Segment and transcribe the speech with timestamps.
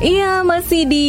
[0.00, 1.08] Iya, masih di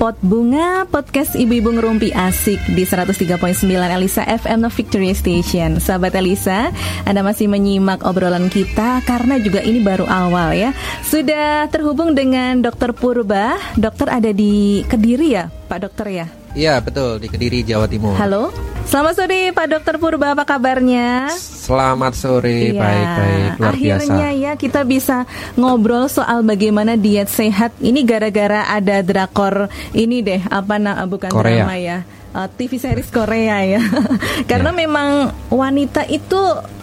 [0.00, 3.36] Pot Bunga Podcast Ibu-Ibu Ngerumpi Asik di 103.9
[3.68, 5.76] Elisa FM Victory Station.
[5.76, 6.72] Sahabat Elisa,
[7.04, 10.72] Anda masih menyimak obrolan kita karena juga ini baru awal ya.
[11.04, 13.60] Sudah terhubung dengan Dokter Purba.
[13.76, 16.39] Dokter ada di Kediri ya, Pak Dokter ya?
[16.50, 18.18] Iya betul di Kediri Jawa Timur.
[18.18, 18.50] Halo,
[18.82, 21.30] selamat sore Pak Dokter Purba, apa kabarnya?
[21.30, 22.74] Selamat sore, Iya.
[22.76, 24.42] baik-baik, luar Akhirnya biasa.
[24.42, 25.16] ya kita bisa
[25.54, 27.70] ngobrol soal bagaimana diet sehat.
[27.78, 31.62] Ini gara-gara ada drakor ini deh, apa nah bukan Korea.
[31.62, 31.98] drama ya.
[32.30, 33.82] uh, TV series Korea ya.
[34.50, 34.76] Karena Ya.
[34.76, 35.08] memang
[35.48, 36.38] wanita itu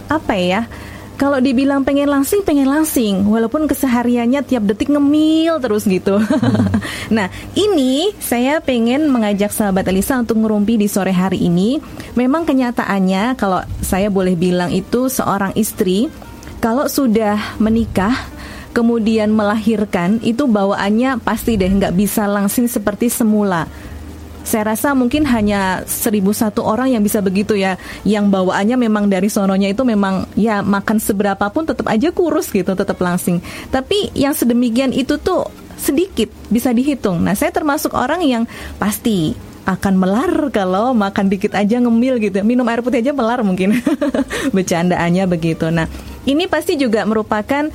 [0.07, 0.63] apa ya?
[1.17, 6.21] Kalau dibilang pengen langsing, pengen langsing, walaupun kesehariannya tiap detik ngemil terus gitu.
[6.21, 6.77] Hmm.
[7.17, 7.27] nah,
[7.57, 11.81] ini saya pengen mengajak sahabat Elisa untuk ngerumpi di sore hari ini.
[12.13, 16.05] Memang kenyataannya, kalau saya boleh bilang itu seorang istri,
[16.61, 18.13] kalau sudah menikah,
[18.77, 23.65] kemudian melahirkan, itu bawaannya pasti deh nggak bisa langsing seperti semula.
[24.47, 27.75] Saya rasa mungkin hanya seribu satu orang yang bisa begitu ya,
[28.07, 32.71] yang bawaannya memang dari sononya itu memang ya makan seberapa pun tetap aja kurus gitu,
[32.71, 33.43] tetap langsing.
[33.67, 37.19] Tapi yang sedemikian itu tuh sedikit bisa dihitung.
[37.27, 38.43] Nah, saya termasuk orang yang
[38.79, 39.35] pasti
[39.67, 42.39] akan melar kalau makan dikit aja ngemil gitu.
[42.39, 43.75] Minum air putih aja melar mungkin.
[44.55, 45.67] Bercandaannya begitu.
[45.67, 45.91] Nah,
[46.23, 47.67] ini pasti juga merupakan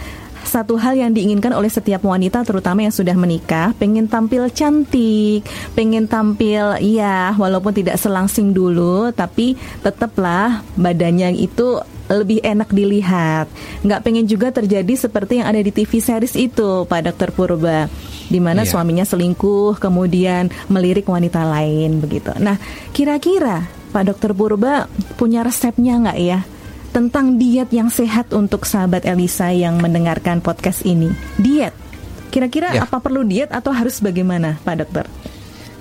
[0.44, 6.06] satu hal yang diinginkan oleh setiap wanita terutama yang sudah menikah pengen tampil cantik pengen
[6.10, 11.80] tampil ya walaupun tidak selangsing dulu tapi tetaplah badannya itu
[12.12, 13.48] lebih enak dilihat.
[13.80, 17.88] Nggak pengen juga terjadi seperti yang ada di TV series itu Pak Dokter Purba
[18.28, 18.76] di mana Iya.
[18.76, 22.32] suaminya selingkuh kemudian melirik wanita lain begitu.
[22.36, 22.60] Nah
[22.92, 26.40] kira-kira Pak Dokter Purba punya resepnya nggak ya
[26.92, 31.08] tentang diet yang sehat untuk sahabat Elisa yang mendengarkan podcast ini.
[31.40, 31.72] Diet.
[32.28, 32.84] Kira-kira Ya.
[32.84, 35.04] apa perlu diet atau harus bagaimana, Pak Dokter?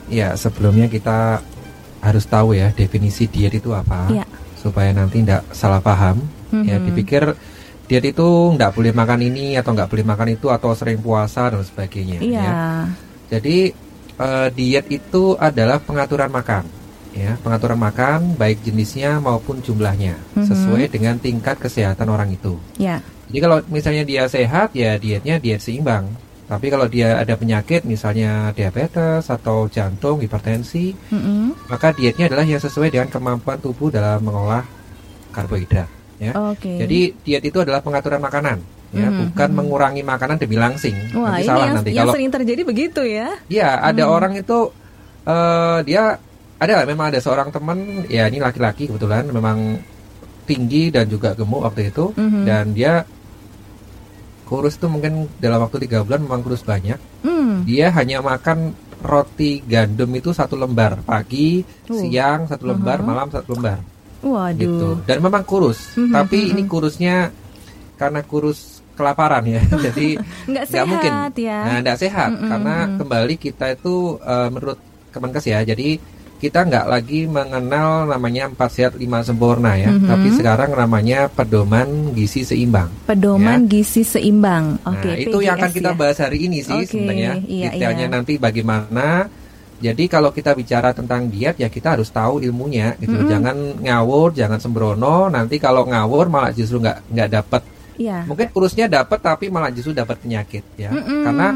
[0.07, 1.39] Ya sebelumnya kita
[1.99, 4.25] harus tahu ya definisi diet itu apa, Ya.
[4.55, 6.19] supaya nanti tidak salah paham.
[6.51, 6.91] Ya Mhm.
[6.91, 7.23] dipikir
[7.87, 11.63] diet itu nggak boleh makan ini atau nggak boleh makan itu atau sering puasa dan
[11.63, 12.19] sebagainya.
[12.19, 12.39] Iya.
[12.43, 12.55] ya.
[13.31, 13.71] Jadi
[14.21, 16.61] eh, diet itu adalah pengaturan makan,
[17.11, 20.47] ya pengaturan makan baik jenisnya maupun jumlahnya Mhm.
[20.47, 22.55] sesuai dengan tingkat kesehatan orang itu.
[22.75, 23.03] Ya.
[23.27, 26.07] Jadi kalau misalnya dia sehat ya dietnya diet seimbang.
[26.45, 31.55] Tapi kalau dia ada penyakit misalnya diabetes atau jantung, hipertensi, Mm-mm.
[31.67, 34.67] maka dietnya adalah yang sesuai dengan kemampuan tubuh dalam mengolah
[35.29, 35.87] karbohidrat.
[36.19, 36.35] Ya.
[36.35, 36.75] Oke.
[36.75, 38.59] Jadi diet itu adalah pengaturan makanan,
[38.91, 39.57] ya, Mhm, bukan mhm.
[39.57, 40.93] mengurangi makanan demi langsing.
[41.15, 41.89] Wah, nanti ini salah yang, nanti.
[41.89, 43.27] yang Kalau sering terjadi begitu ya.
[43.47, 44.13] ya ada Hmm.
[44.13, 44.59] orang itu
[45.23, 46.19] eh dia
[46.61, 49.81] ada memang ada seorang teman, ya ini laki-laki kebetulan memang
[50.45, 52.41] tinggi dan juga gemuk waktu itu Mhm.
[52.45, 53.01] dan dia
[54.45, 56.99] kurus tuh mungkin dalam waktu tiga bulan memang kurus banyak.
[57.23, 57.63] Hmm.
[57.63, 61.97] Dia hanya makan roti gandum itu satu lembar pagi, Uh.
[61.97, 63.07] siang satu lembar, Mhm.
[63.07, 63.79] malam satu lembar
[64.21, 64.59] Waduh.
[64.59, 64.89] gitu.
[65.07, 66.51] Dan memang kurus, Mhm, tapi mhm.
[66.53, 67.15] ini kurusnya
[67.95, 69.63] karena kurus kelaparan ya.
[69.87, 71.11] Jadi Nggak sehat mungkin.
[71.39, 71.59] ya.
[71.63, 72.97] Nah, nggak sehat Mm-mm, karena mm-mm.
[73.01, 74.79] kembali kita itu eh, menurut
[75.11, 75.59] Kemenkes ya.
[75.63, 75.95] Jadi
[76.41, 80.09] kita nggak lagi mengenal namanya empat sehat lima sempurna ya, Mhm.
[80.09, 82.89] tapi sekarang namanya pedoman gizi seimbang.
[83.05, 84.81] Pedoman gizi seimbang.
[84.81, 85.95] Oke, nah, itu yang akan kita ya.
[85.95, 87.37] bahas hari ini sih Oke, sebenarnya.
[87.45, 88.15] iya, Detailnya iya.
[88.17, 89.29] nanti bagaimana.
[89.81, 93.17] Jadi kalau kita bicara tentang diet ya kita harus tahu ilmunya gitu.
[93.17, 93.29] Mm-mm.
[93.29, 95.25] Jangan ngawur, jangan sembrono.
[95.25, 97.61] Nanti kalau ngawur malah justru nggak nggak dapat.
[97.97, 98.25] Iya.
[98.25, 100.93] Mungkin kurusnya dapat tapi malah justru dapat penyakit ya.
[100.93, 101.21] Mm-mm.
[101.25, 101.47] Karena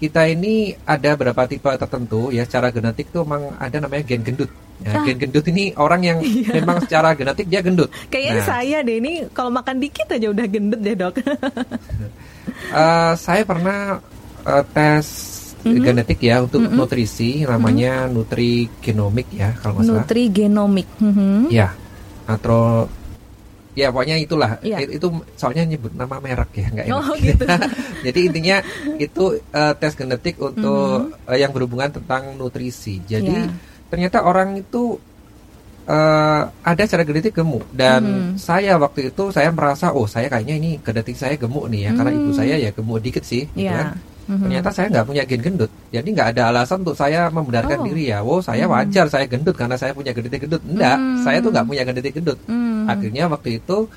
[0.00, 4.48] kita ini ada beberapa tipe tertentu ya secara genetik tuh memang ada namanya gen gendut.
[4.80, 5.04] Ya, Ah.
[5.04, 6.56] gen gendut ini orang yang Iya.
[6.56, 7.92] memang secara genetik dia gendut.
[8.08, 11.14] Kayaknya Nah, saya deh ini kalau makan dikit aja udah gendut deh, Dok.
[12.80, 14.00] eh, saya pernah
[14.40, 15.06] eh, tes
[15.60, 15.84] Mhm.
[15.84, 16.72] genetik ya untuk Mhm.
[16.72, 20.00] nutrisi namanya nutrigenomik ya kalau nggak salah.
[20.00, 20.88] Nutrigenomik.
[20.96, 21.52] Mhm.
[21.52, 21.76] Ya,
[22.24, 22.88] atau
[23.72, 24.58] ya pokoknya itulah.
[24.60, 26.98] It- Itu soalnya nyebut nama merek ya nggak enak.
[27.00, 27.44] Oh, gitu.
[28.06, 28.56] Jadi intinya
[28.96, 31.30] itu eh, tes genetik untuk Mhm.
[31.30, 32.98] eh, yang berhubungan tentang nutrisi.
[33.02, 33.50] Jadi Iya.
[33.86, 34.98] ternyata orang itu
[35.86, 38.38] eh, ada secara genetik gemuk dan Mhm.
[38.38, 42.12] saya waktu itu saya merasa oh saya kayaknya ini genetik saya gemuk nih ya karena
[42.12, 42.38] ibu Hmm.
[42.38, 43.50] saya ya gemuk dikit sih.
[43.50, 43.74] gitu Iya.
[43.74, 43.86] kan.
[44.30, 44.46] Mhm.
[44.46, 47.86] Ternyata saya nggak punya gen gendut, jadi nggak ada alasan untuk saya membenarkan Oh.
[47.90, 48.22] diri ya.
[48.22, 48.72] Oh saya Mhm.
[48.78, 50.62] wajar saya gendut karena saya punya genetik gendut.
[50.62, 51.18] Enggak, Hmm.
[51.26, 52.38] saya tuh nggak punya genetik gendut.
[52.46, 52.86] Hmm.
[52.86, 53.90] Akhirnya waktu itu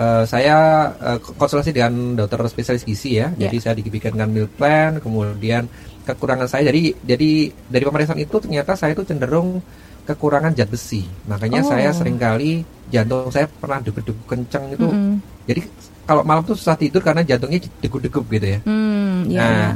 [0.00, 0.56] eh, saya
[0.96, 3.28] eh, konsultasi dengan dokter spesialis gizi ya.
[3.36, 5.68] Jadi saya diberikan meal plan, kemudian
[6.08, 6.72] kekurangan saya.
[6.72, 7.30] Jadi jadi
[7.68, 9.60] dari pemeriksaan itu ternyata saya itu cenderung
[10.08, 11.04] kekurangan zat besi.
[11.28, 11.68] Makanya Oh.
[11.68, 14.88] saya sering kali jantung saya pernah degup-degup kenceng itu.
[14.88, 15.14] Mhm.
[15.46, 15.60] Jadi
[16.10, 18.58] kalau malam tuh susah tidur karena jantungnya degup-degup gitu ya.
[18.66, 19.70] Hmm, iya, Nah, iya.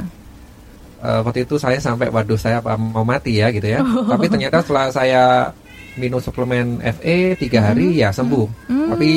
[0.99, 3.79] uh, waktu itu saya sampai waduh saya apa mau mati ya gitu ya.
[4.11, 5.23] Tapi ternyata setelah saya
[5.95, 8.67] minum suplemen FE tiga hari ya sembuh.
[8.67, 8.91] Hmm.
[8.91, 9.09] Tapi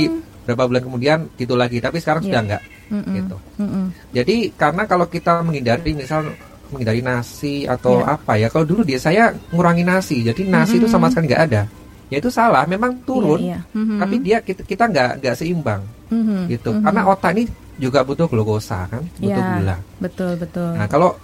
[0.47, 1.82] berapa bulan kemudian gitu lagi.
[1.82, 2.29] Tapi sekarang Iya.
[2.31, 3.15] sudah enggak Mm-mm.
[3.19, 3.37] gitu.
[3.61, 3.85] Mm-mm.
[4.15, 6.23] Jadi karena kalau kita menghindari misal
[6.70, 8.15] menghindari nasi atau Iya.
[8.15, 8.47] apa ya.
[8.47, 10.23] Kalau dulu dia saya ngurangi nasi.
[10.23, 11.62] Jadi nasi itu sama sekali nggak ada.
[12.09, 13.37] Ya itu salah, memang turun.
[13.43, 13.76] Iya, iya.
[13.76, 13.99] Mhm.
[14.00, 16.49] Tapi dia kita kita nggak nggak seimbang Mhm.
[16.49, 16.70] gitu.
[16.72, 16.82] Mhm.
[16.84, 17.44] Karena otak ini
[17.78, 19.76] juga butuh glukosa kan, butuh Iya, gula.
[20.00, 20.70] Betul betul.
[20.75, 21.14] Nah kalau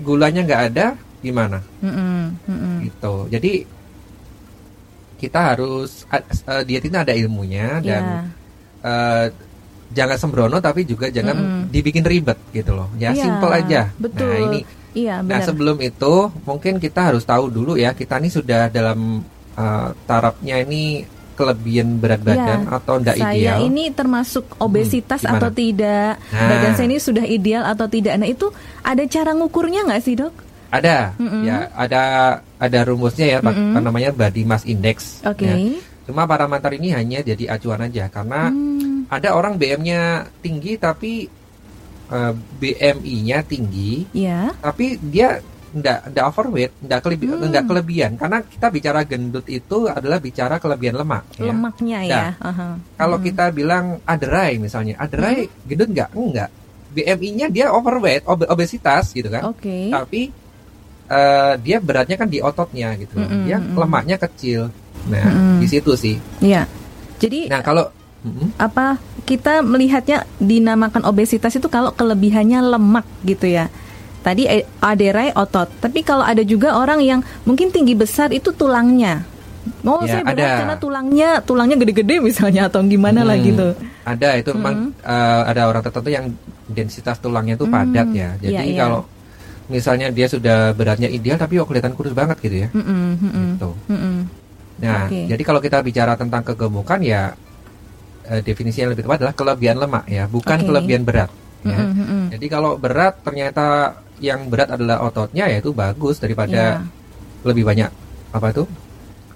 [0.00, 0.86] gulanya nggak ada
[1.20, 1.58] gimana?
[1.82, 2.76] Mm-mm, mm-mm.
[2.88, 3.14] Gitu.
[3.28, 3.52] Jadi
[5.20, 8.20] kita harus eh, diet ini ada ilmunya dan Iya.
[8.80, 9.26] eh,
[9.90, 11.62] jangan sembrono tapi juga jangan Mm-mm.
[11.68, 12.88] dibikin ribet gitu loh.
[12.96, 13.82] Ya Iya, simple aja.
[13.98, 14.24] Betul.
[14.24, 14.60] Nah ini.
[14.90, 15.46] Iya Nah benar.
[15.46, 19.22] sebelum itu mungkin kita harus tahu dulu ya kita ini sudah dalam
[19.54, 21.04] eh, tarafnya ini
[21.40, 23.58] kelebihan berat badan Ya, atau tidak saya ideal.
[23.64, 25.38] ini termasuk obesitas gimana?
[25.38, 26.46] atau tidak, Nah.
[26.46, 28.14] badan saya ini sudah ideal atau tidak.
[28.14, 30.34] Nah itu ada cara ngukurnya nggak sih dok?
[30.68, 31.42] Ada, Mm-mm.
[31.42, 32.02] ya ada
[32.54, 33.50] ada rumusnya ya, apa
[33.80, 35.18] namanya body mass index.
[35.24, 35.42] Oke.
[35.42, 35.56] ya.
[36.04, 40.02] Cuma parameter ini hanya jadi acuan aja karena Hmm, ada orang BM-nya
[40.38, 41.26] tinggi tapi
[42.06, 44.50] eh, BMI-nya tinggi, ya.
[44.56, 45.38] tapi dia
[45.72, 47.46] ndak ndak overweight, ndak kelebi- Hmm.
[47.46, 51.22] ndak kelebihan karena kita bicara gendut itu adalah bicara kelebihan lemak.
[51.36, 51.46] ya.
[51.46, 52.16] Lemaknya ya.
[52.16, 52.68] Nah, Aha.
[52.96, 53.26] Kalau Mm-mm.
[53.26, 55.54] kita bilang aderai misalnya, aderai Hmm.
[55.64, 56.10] gendut nggak?
[56.12, 56.50] Enggak.
[56.90, 59.46] BMI-nya dia overweight, ob- obesitas gitu kan.
[59.46, 59.88] Oke.
[59.88, 60.30] Tapi
[61.08, 63.14] eh, dia beratnya kan di ototnya gitu.
[63.16, 63.26] loh.
[63.26, 63.74] Mm-mm, Dia mm-mm.
[63.76, 64.70] lemaknya kecil.
[65.06, 65.58] Nah, Mm-mm.
[65.58, 66.14] di situ sih.
[66.38, 66.66] Iya.
[67.16, 67.90] Jadi Nah, kalau
[68.20, 68.54] Mm-mm.
[68.56, 73.66] apa kita melihatnya dinamakan obesitas itu kalau kelebihannya lemak gitu ya.
[74.30, 79.26] Tadi eh, aderai otot, tapi kalau ada juga orang yang mungkin tinggi besar itu tulangnya.
[79.82, 80.58] Oh, Ya, saya berat ada.
[80.62, 83.66] karena tulangnya tulangnya gede-gede misalnya atau gimana lah Hmm, gitu.
[84.06, 86.30] Ada itu memang eh, ada orang tertentu yang
[86.70, 88.38] densitas tulangnya itu Hmm, padat ya.
[88.38, 88.78] Jadi iya, iya.
[88.78, 89.02] kalau
[89.66, 92.68] misalnya dia sudah beratnya ideal tapi kok kelihatan kurus banget gitu ya.
[92.70, 93.70] Mm-mm, mm-mm, Gitu.
[93.90, 94.16] mm-mm.
[94.78, 95.26] Nah, Oke.
[95.26, 97.34] jadi kalau kita bicara tentang kegemukan ya
[98.30, 100.66] eh, definisi yang lebih tepat adalah kelebihan lemak ya, bukan Oke.
[100.70, 101.30] kelebihan berat.
[101.60, 101.76] Ya.
[101.76, 102.24] Mm-mm, mm-mm.
[102.32, 106.84] Jadi kalau berat ternyata yang berat adalah ototnya ya itu bagus daripada Iya.
[107.42, 107.90] lebih banyak
[108.30, 108.64] apa itu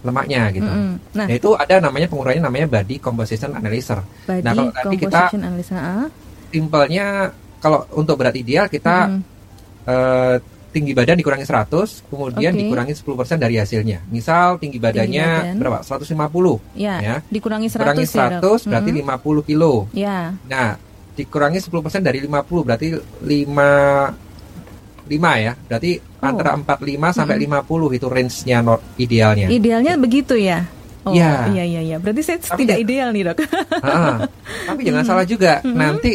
[0.01, 0.69] lemaknya gitu.
[0.69, 1.17] Mm-mm.
[1.17, 4.05] Nah, Nah itu ada namanya pengurangannya namanya body composition analyzer.
[4.23, 5.29] body nah, kalau tadi kita-
[5.75, 6.07] ah.
[6.53, 7.07] Simpelnya
[7.59, 9.25] kalau untuk berat ideal kita Mm-mm.
[9.85, 10.37] eh,
[10.71, 12.61] tinggi badan dikurangi 100, kemudian Oke.
[12.61, 14.03] dikurangi 10% dari hasilnya.
[14.07, 15.57] Misal tinggi badannya badan.
[15.57, 15.79] berapa?
[15.81, 16.59] 150.
[16.75, 17.17] Ya, ya.
[17.25, 18.59] dikurangi 100 Kurangi ya, Dok?
[18.61, 19.07] 100 berarti Mm-mm.
[19.09, 19.87] 50 kilo.
[19.95, 20.77] Ya, Nah,
[21.15, 22.91] dikurangi 10% dari 50 berarti
[23.23, 24.13] 5
[25.05, 25.53] 5 ya.
[25.55, 26.27] Berarti Oh.
[26.27, 26.81] antara 45
[27.13, 27.61] sampai 50
[27.93, 29.47] itu range-nya no- idealnya.
[29.47, 30.65] idealnya begitu ya.
[31.05, 31.53] Oh, Iya.
[31.53, 31.97] iya iya iya.
[31.99, 33.39] Berarti saya Tapi tidak ya- ideal nih, Dok.
[33.85, 34.17] Ah,
[34.65, 35.61] tapi jangan salah juga.
[35.61, 35.77] Mm-hmm.
[35.77, 36.13] Nanti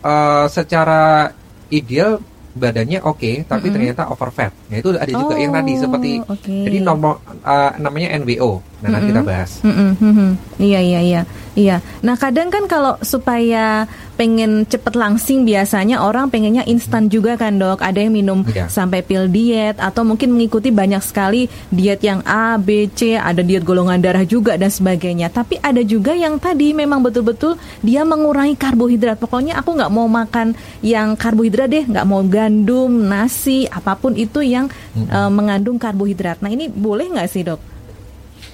[0.00, 1.30] eh, secara
[1.68, 2.18] ideal
[2.50, 3.74] badannya oke, tapi Mm-mm.
[3.78, 4.50] ternyata over fat.
[4.66, 6.54] Nah, itu ada juga yang tadi Oh, seperti oke.
[6.66, 8.58] jadi nomor eh, namanya NWO.
[8.78, 9.50] Nah, nanti kita bahas.
[9.62, 10.30] Mm-mm, mm-mm.
[10.58, 11.20] Iya iya iya
[11.54, 11.76] iya.
[12.00, 13.86] Nah kadang kan kalau supaya
[14.18, 17.78] pengen cepet langsing biasanya orang pengennya instan juga kan dok.
[17.78, 18.66] Ada yang minum Iya.
[18.66, 23.62] sampai pil diet atau mungkin mengikuti banyak sekali diet yang A, B, C, ada diet
[23.62, 25.30] golongan darah juga dan sebagainya.
[25.30, 29.16] Tapi ada juga yang tadi memang betul-betul dia mengurangi karbohidrat.
[29.16, 34.42] Pokoknya aku nggak mau makan yang karbohidrat deh, nggak mau gandum, nasi, apa pun itu
[34.42, 34.66] yang
[34.98, 35.06] Mm-mm.
[35.06, 36.42] eh, mengandung karbohidrat.
[36.42, 37.62] Nah ini boleh nggak sih dok?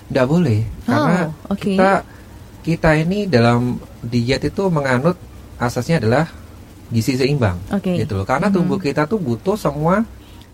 [0.04, 1.72] Nggak boleh karena Oh, oke.
[1.72, 1.92] kita
[2.60, 5.16] kita ini dalam diet itu menganut
[5.56, 6.28] asasnya adalah
[6.88, 7.56] gizi seimbang.
[7.70, 7.96] Oke.
[7.96, 8.26] Gitu loh.
[8.26, 8.54] Karena Mhm.
[8.54, 10.04] tubuh kita tuh butuh semua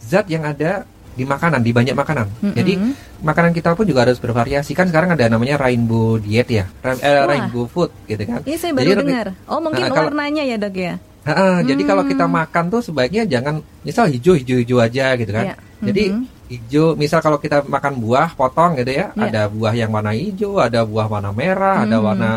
[0.01, 2.27] zat yang ada di makanan, di banyak makanan.
[2.41, 2.55] Mm-mm.
[2.55, 2.73] Jadi
[3.21, 4.73] makanan kita pun juga harus bervariasi.
[4.73, 8.41] Kan sekarang ada namanya rainbow diet ya, Ra- eh, rainbow food gitu kan.
[8.47, 9.27] Ini saya Jadi baru lebih- dengar.
[9.45, 10.95] Oh mungkin Nah, kalau- warnanya ya dok ya.
[11.21, 12.33] Heeh, Jadi kalau kita Hmm.
[12.33, 15.53] makan tuh sebaiknya jangan misal hijau hijau hijau aja gitu kan.
[15.53, 15.57] Iya.
[15.93, 16.23] Jadi Mhm.
[16.49, 19.29] hijau misal kalau kita makan buah potong gitu ya, Iya.
[19.29, 22.07] ada buah yang warna hijau, ada buah warna merah, ada Hmm.
[22.09, 22.31] warna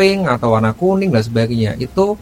[0.00, 1.76] pink atau warna kuning dan sebagainya.
[1.76, 2.16] Itu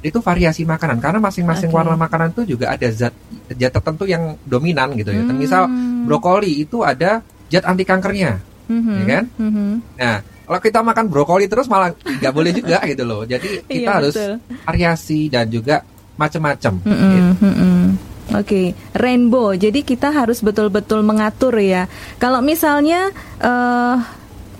[0.00, 1.76] itu variasi makanan karena masing-masing Oke.
[1.76, 3.12] warna makanan itu juga ada zat
[3.50, 5.20] zat tertentu yang dominan gitu ya.
[5.28, 6.08] Misal Hmm.
[6.08, 7.20] brokoli itu ada
[7.52, 8.40] zat anti kankernya.
[8.68, 8.94] Mhm.
[8.94, 9.24] ya kan?
[9.40, 9.68] Mhm.
[9.96, 13.24] Nah, kalau kita makan brokoli terus malah nggak boleh juga gitu loh.
[13.24, 14.32] Jadi kita Iya, harus betul.
[14.64, 15.84] variasi dan juga
[16.16, 16.72] macam-macam.
[16.84, 17.44] Mhm, gitu.
[17.44, 17.84] mhm.
[18.28, 19.56] Oke, rainbow.
[19.56, 21.88] Jadi kita harus betul-betul mengatur ya.
[22.20, 23.08] Kalau misalnya
[23.40, 23.96] eh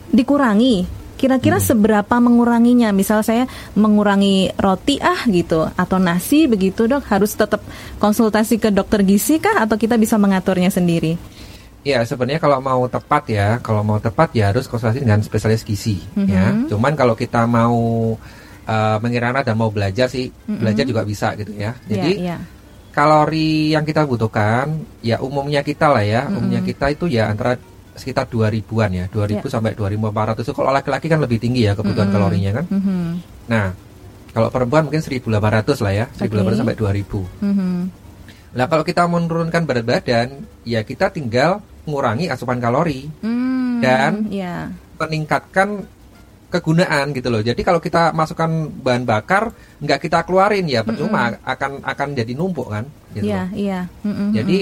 [0.08, 1.66] dikurangi, kira-kira Hmm.
[1.66, 2.94] seberapa menguranginya?
[2.94, 7.60] Misal saya mengurangi roti ah gitu atau nasi begitu dok, harus tetap
[7.98, 11.18] konsultasi ke dokter gizi kah atau kita bisa mengaturnya sendiri?
[11.82, 15.98] Ya sebenarnya kalau mau tepat ya, kalau mau tepat ya harus konsultasi dengan spesialis gizi
[16.14, 16.54] ya.
[16.54, 16.70] Mhm.
[16.70, 18.14] Cuman kalau kita mau
[18.68, 20.58] uh, mengira dan mau belajar sih, Mhm.
[20.60, 21.72] belajar juga bisa gitu ya.
[21.88, 22.38] Jadi Iya, iya.
[22.92, 26.36] kalori yang kita butuhkan ya umumnya kita lah ya, Mm-mm.
[26.36, 27.56] umumnya kita itu ya antara
[27.98, 29.50] sekitar 2000-an ya, 2000 Ya.
[29.50, 32.16] sampai 2400 itu kalau laki-laki kan lebih tinggi ya kebutuhan Mm-mm.
[32.16, 32.64] kalorinya kan.
[32.70, 33.00] Mhm.
[33.46, 33.66] Nah,
[34.30, 36.60] kalau perempuan mungkin 1800 lah ya, 1800 Oke.
[36.62, 37.20] sampai 2000.
[37.42, 37.78] Mhm.
[38.48, 40.28] Nah, kalau kita menurunkan berat badan,
[40.62, 44.72] ya kita tinggal mengurangi asupan kalori, Hmm, Dan- ya.
[44.96, 45.84] meningkatkan
[46.48, 47.44] kegunaan gitu loh.
[47.44, 52.72] Jadi kalau kita masukkan bahan bakar, nggak kita keluarin ya percuma akan akan jadi numpuk
[52.72, 52.88] kan.
[53.12, 53.48] Gitu Iya, loh.
[53.52, 53.80] iya.
[54.00, 54.58] Mhm, Jadi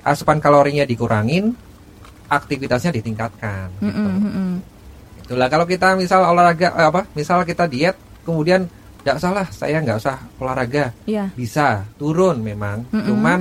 [0.00, 1.52] asupan kalorinya dikurangin,
[2.26, 3.68] aktivitasnya ditingkatkan.
[3.78, 4.00] Gitu.
[5.24, 8.68] Itulah kalau kita misal olahraga eh, apa, misal kita diet, kemudian
[9.04, 13.04] nggak salah, saya nggak usah olahraga, Iya, bisa turun memang, Mm-mm.
[13.08, 13.40] cuman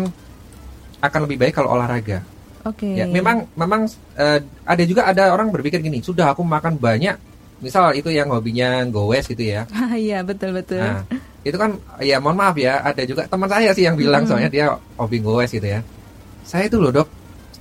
[1.00, 2.20] akan lebih baik kalau olahraga.
[2.64, 2.88] oke.
[2.88, 7.16] Ya, memang memang eh, ada juga ada orang berpikir gini, sudah aku makan banyak,
[7.60, 9.64] misal itu yang hobinya gowes gitu ya.
[9.96, 10.84] Iya, betul betul.
[10.84, 11.04] Nah,
[11.44, 14.32] itu kan ya mohon maaf ya, ada juga teman saya sih yang bilang Mm-mm.
[14.32, 15.80] soalnya dia hobi gowes gitu ya.
[16.44, 17.08] Saya itu loh, Dok.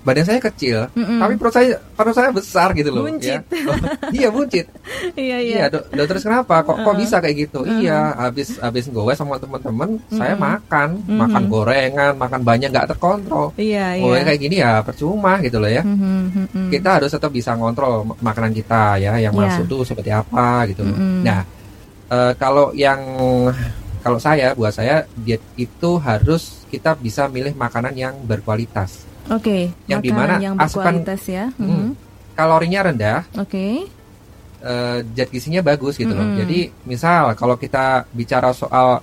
[0.03, 1.23] Badan saya kecil, Mm-mm.
[1.23, 3.39] tapi perut saya perut saya besar gitu loh, Buncit.
[3.39, 3.71] ya.
[3.71, 3.77] Oh,
[4.11, 4.67] iya, buncit.
[5.15, 5.55] Iya, iya.
[5.57, 6.59] Iya, dok, dok, terus kenapa?
[6.61, 6.99] Kok kok Uh-uh.
[6.99, 7.63] bisa kayak gitu?
[7.63, 7.79] Uh-uh.
[7.79, 10.43] Iya, habis habis gowes sama teman-teman, saya Mm-mm.
[10.43, 11.19] makan, Mm-mm.
[11.19, 13.55] makan gorengan, makan banyak nggak terkontrol.
[13.55, 14.23] Iya, Oh, iya.
[14.25, 15.83] kayak gini ya percuma gitu loh ya.
[15.83, 16.69] Mhm, mhm, mhm.
[16.69, 19.43] Kita harus tetap bisa ngontrol mak- makanan kita ya, yang Iya.
[19.45, 20.93] masuk tuh seperti apa gitu loh.
[20.93, 21.23] Mm-mm.
[21.23, 21.41] Nah,
[22.09, 22.99] eh, kalau yang
[23.99, 29.07] kalau saya buat saya diet itu harus kita bisa milih makanan yang berkualitas.
[29.33, 31.45] Oke, Yang makanan di mana yang asupan- ya.
[31.57, 31.69] Hmm.
[31.69, 31.89] Mhm.
[32.33, 33.85] Kalorinya rendah, Oke.
[34.63, 36.25] eh, zat gizinya bagus gitu loh.
[36.25, 36.39] Mm-mm.
[36.41, 39.01] Jadi misal kalau kita bicara soal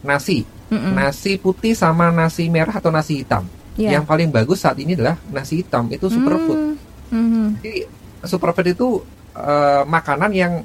[0.00, 0.92] nasi, Mhm.
[0.92, 3.44] nasi putih sama nasi merah atau nasi hitam,
[3.76, 4.00] Iya.
[4.00, 6.76] yang paling bagus saat ini adalah nasi hitam itu superfood.
[7.08, 7.14] Hmm.
[7.14, 7.46] Mhm.
[7.60, 7.80] Jadi
[8.24, 8.88] superfood itu
[9.36, 10.64] eh, makanan yang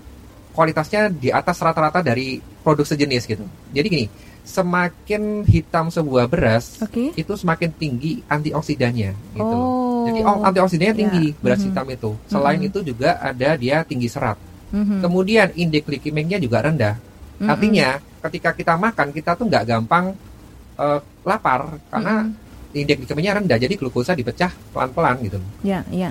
[0.51, 3.43] kualitasnya di atas rata-rata dari produk sejenis gitu.
[3.67, 4.05] Jadi gini,
[4.41, 7.13] semakin hitam sebuah beras Oke.
[7.13, 9.55] itu semakin tinggi antioksidannya gitu.
[9.55, 10.03] Oh.
[10.09, 11.37] Jadi oh, antioksidannya tinggi Ya.
[11.39, 11.67] beras Mhm.
[11.69, 12.11] hitam itu.
[12.25, 12.67] Selain Mhm.
[12.73, 14.37] itu juga ada dia tinggi serat.
[14.73, 15.05] Mhm.
[15.05, 16.97] Kemudian indeks glikemiknya juga rendah.
[17.37, 17.49] Mhm.
[17.49, 17.87] Artinya
[18.25, 20.13] ketika kita makan kita tuh nggak gampang
[20.81, 22.73] eh, lapar karena Mhm.
[22.73, 23.57] indeks glikemiknya rendah.
[23.61, 25.37] Jadi glukosa dipecah pelan-pelan gitu.
[25.61, 26.09] Ya, ya.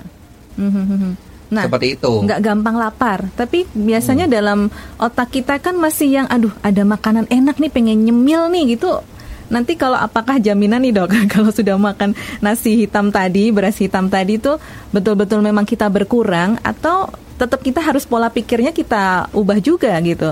[0.55, 1.11] Mhm, mhm.
[1.51, 2.11] Nah, Seperti itu.
[2.23, 4.33] nggak gampang lapar, tapi biasanya Hmm.
[4.33, 4.59] dalam
[4.95, 9.03] otak kita kan masih yang, aduh, ada makanan enak nih, pengen nyemil nih gitu.
[9.51, 14.39] Nanti kalau apakah jaminan nih dok, kalau sudah makan nasi hitam tadi, beras hitam tadi
[14.39, 20.31] tuh betul-betul memang kita berkurang atau tetap kita harus pola pikirnya kita ubah juga gitu?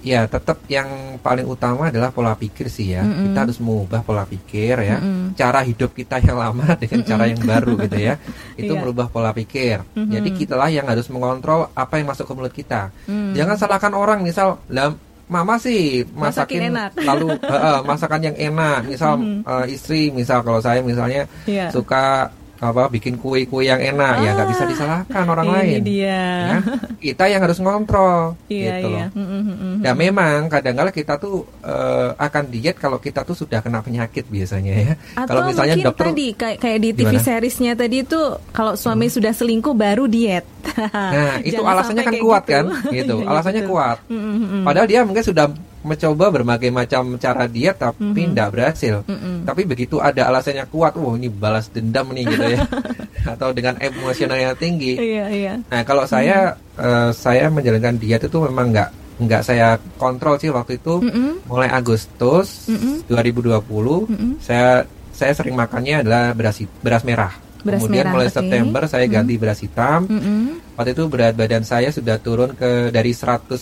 [0.00, 0.86] Ya, tetap yang
[1.18, 3.02] paling utama adalah pola pikir sih ya.
[3.02, 3.34] Mm-mm.
[3.34, 5.02] Kita harus mengubah pola pikir ya.
[5.02, 5.34] Mm-mm.
[5.34, 8.14] Cara hidup kita yang lama dengan cara yang baru gitu ya.
[8.60, 8.80] Itu Iya.
[8.80, 9.82] merubah pola pikir.
[9.92, 10.10] Mhm.
[10.14, 12.94] Jadi kitalah yang harus mengontrol apa yang masuk ke mulut kita.
[13.06, 13.34] Hmm.
[13.34, 14.94] Jangan salahkan orang misal lah
[15.28, 16.90] mama sih Masakin masakin enak.
[17.08, 18.80] lalu eh, masakan yang enak.
[18.86, 19.40] Misal Mhm.
[19.44, 21.68] eh, istri misal kalau saya misalnya Iya.
[21.68, 25.80] suka apa bikin kue-kue yang enak ya nggak bisa Ah, disalahkan orang Ini lain.
[25.80, 26.22] dia.
[26.44, 26.58] Ya,
[26.98, 29.06] kita yang harus ngontrol Iya, gitu iya.
[29.14, 29.78] loh.
[29.78, 34.72] Ya memang kadang-kala kita tuh eh, akan diet kalau kita tuh sudah kena penyakit biasanya
[34.74, 34.94] ya.
[35.14, 37.22] Atau kalau misalnya mungkin dokter tadi kayak kayak di TV Gimana?
[37.22, 40.42] seriesnya tadi itu kalau suami sudah selingkuh baru diet.
[40.68, 42.52] Nah, itu Jangan alasannya kan kuat gitu.
[42.52, 42.64] kan?
[42.90, 43.14] Gitu.
[43.22, 43.98] Iya, alasannya kuat.
[44.06, 44.62] Mm.
[44.62, 45.46] Padahal dia mungkin sudah
[45.88, 48.36] mencoba berbagai macam cara diet tapi Mhm.
[48.36, 48.94] tidak berhasil.
[49.08, 49.48] Mm-mm.
[49.48, 52.60] Tapi begitu ada alasannya kuat, wah ini balas dendam nih gitu ya.
[53.32, 55.00] Atau dengan emosional yang tinggi.
[55.00, 55.54] Iya, iya.
[55.64, 60.76] Nah, kalau saya eh, saya menjalankan diet itu memang nggak nggak saya kontrol sih waktu
[60.76, 61.00] itu.
[61.00, 61.48] Mm-mm.
[61.48, 63.08] Mulai Agustus Mm-mm.
[63.08, 63.58] 2020
[64.06, 64.32] Mm-mm.
[64.38, 67.32] saya saya sering makannya adalah beras beras merah.
[67.68, 68.36] Beras Kemudian merah, mulai oke.
[68.40, 70.00] September saya ganti beras hitam.
[70.08, 70.40] Mm-mm.
[70.74, 73.52] Waktu itu berat badan saya sudah turun ke dari 108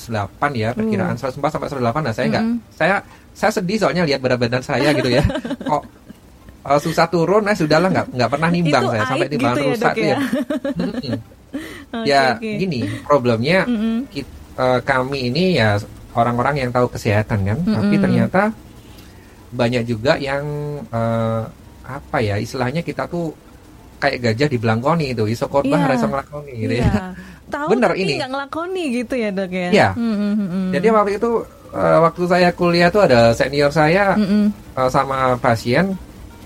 [0.54, 1.26] ya, perkiraan Uh.
[1.26, 2.06] 104 sampai 108.
[2.06, 2.58] Nah, saya nggak Mm-mm.
[2.70, 2.96] saya
[3.34, 5.26] saya sedih soalnya lihat berat badan saya gitu ya.
[5.68, 5.82] Kok
[6.66, 9.66] eh, susah turun, nah sudahlah nggak nggak pernah nimbang Itu saya sampai aib timbangan gitu
[9.66, 10.06] ya, rusak ya?
[10.06, 10.16] ya.
[11.86, 12.50] Oke, ya oke.
[12.60, 14.06] gini, problemnya Mm-mm.
[14.12, 15.80] kit- eh, kami ini ya
[16.12, 18.04] orang-orang yang tahu kesehatan kan, tapi Mm-mm.
[18.04, 18.42] ternyata
[19.50, 20.44] banyak juga yang
[20.84, 21.42] eh,
[21.86, 23.30] apa ya istilahnya kita tuh
[23.96, 25.88] kayak gajah di belangkoni itu iso khotbah Iya.
[25.90, 26.84] rasa ngelakoni gitu Iya.
[26.84, 27.04] ya.
[27.46, 28.12] Tahu Bener tapi ini.
[28.18, 29.68] nggak ngelakoni gitu ya dok ya?
[29.70, 29.88] Iya.
[29.94, 30.64] Mm-mm, mm-mm.
[30.74, 31.30] Jadi waktu itu
[31.70, 34.50] eh, waktu saya kuliah tuh ada senior saya Mm-mm.
[34.74, 35.94] eh, sama pasien,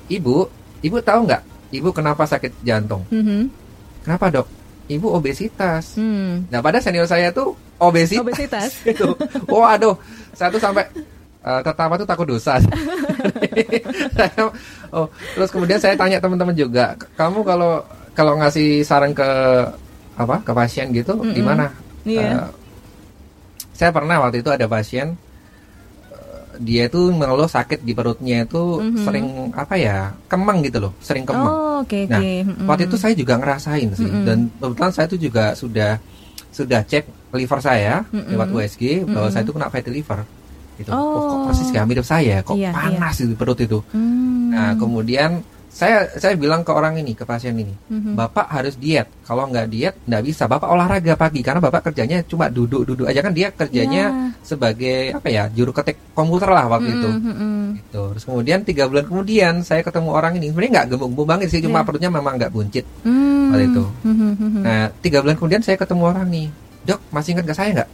[0.07, 0.45] ibu,
[0.81, 1.43] ibu tahu nggak,
[1.73, 3.01] ibu kenapa sakit jantung?
[3.09, 3.49] Mhm.
[4.01, 4.47] Kenapa dok?
[4.87, 5.95] Ibu obesitas.
[5.95, 6.45] Hmm.
[6.49, 8.21] Nah pada senior saya tuh obesitas.
[8.21, 8.71] Obesitas.
[8.91, 9.09] itu.
[9.47, 9.95] Waduh,
[10.33, 10.85] saya tuh sampai
[11.41, 12.59] eh, tertawa tuh takut dosa.
[14.91, 15.07] Oh,
[15.39, 17.79] terus kemudian saya tanya teman-teman juga, kamu kalau
[18.11, 19.29] kalau ngasih saran ke
[20.19, 21.31] apa ke pasien gitu, Mm-mm.
[21.31, 21.71] gimana?
[22.03, 22.43] Iya.
[22.43, 22.49] Eh,
[23.73, 25.15] saya pernah waktu itu ada pasien
[26.11, 28.99] eh, dia itu mengeluh sakit di perutnya itu Mhm.
[28.99, 31.47] sering apa ya kemeng gitu loh, sering kemeng.
[31.47, 32.19] Oh, oke Nah.
[32.19, 32.67] Mm-mm.
[32.67, 34.27] Waktu itu saya juga ngerasain sih, Mm-mm.
[34.27, 36.03] dan kebetulan saya itu juga sudah
[36.51, 38.35] sudah cek liver saya Mm-mm.
[38.35, 39.33] lewat USG bahwa Mm-mm.
[39.33, 40.21] saya itu kena fatty liver.
[40.81, 40.91] Gitu.
[40.91, 40.97] Oh.
[40.97, 43.85] Oh, kok persis kayak mirip saya, kok Iya, panas di perut itu.
[43.93, 44.49] Hmm.
[44.49, 48.19] Nah, kemudian saya saya bilang ke orang ini, ke pasien ini, Mhm.
[48.19, 49.07] Bapak harus diet.
[49.23, 50.51] Kalau nggak diet, nggak bisa.
[50.51, 54.27] Bapak olahraga pagi karena Bapak kerjanya cuma duduk-duduk aja kan dia kerjanya Ya.
[54.43, 57.07] sebagai apa ya juru ketik komputer lah waktu itu.
[57.07, 57.63] Mm-mm, mm-mm.
[57.79, 58.03] Gitu.
[58.17, 61.79] Terus kemudian tiga bulan kemudian saya ketemu orang ini sebenarnya nggak gemuk-gemuk banget sih, cuma
[61.81, 61.87] Iya.
[61.87, 62.85] perutnya memang nggak buncit.
[63.07, 63.55] Hmm.
[63.55, 63.85] Waktu itu.
[64.09, 64.61] Mhm, mhm.
[64.67, 66.47] Nah tiga bulan kemudian saya ketemu orang nih,
[66.83, 67.91] dok masih ingat ke saya nggak?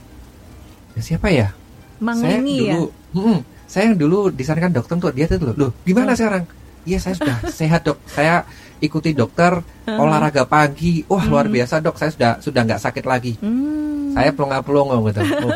[0.97, 1.49] Ya, siapa ya?
[1.99, 2.75] Mang saya ini ya.
[2.75, 3.39] dulu, Mm-mm.
[3.65, 5.55] saya yang dulu disarankan dokter untuk diet itu loh.
[5.57, 6.17] Loh, gimana Oh.
[6.17, 6.45] sekarang?
[6.83, 7.99] Iya saya sudah sehat dok.
[8.05, 8.47] Saya
[8.79, 11.03] ikuti dokter olahraga pagi.
[11.05, 11.97] Wah luar biasa dok.
[11.97, 13.33] Saya sudah sudah nggak sakit lagi.
[13.39, 14.13] Hmm.
[14.13, 15.21] Saya pelongo-pelongo gitu.
[15.39, 15.53] Oh.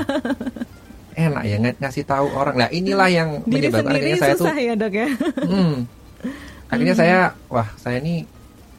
[1.13, 2.55] Enak ya ng- ngasih tahu orang.
[2.57, 5.09] Nah inilah yang Diri menyebabkan akhirnya saya tuh ya dok ya.
[5.43, 5.75] Hmm.
[6.67, 8.23] Akhirnya saya, wah saya ini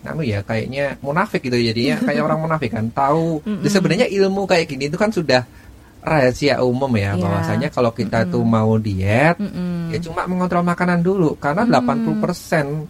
[0.01, 3.61] anu ya kayaknya munafik gitu jadinya kayak orang munafik kan tahu Mm-mm.
[3.61, 5.45] Jadi sebenarnya ilmu kayak gini itu kan sudah
[6.01, 7.21] rahasia umum ya Iya.
[7.21, 8.33] bahwasanya kalau kita Mm-mm.
[8.33, 9.93] tuh mau diet Mm-mm.
[9.93, 12.17] ya cuma mengontrol makanan dulu karena Mm.
[12.17, 12.89] 80%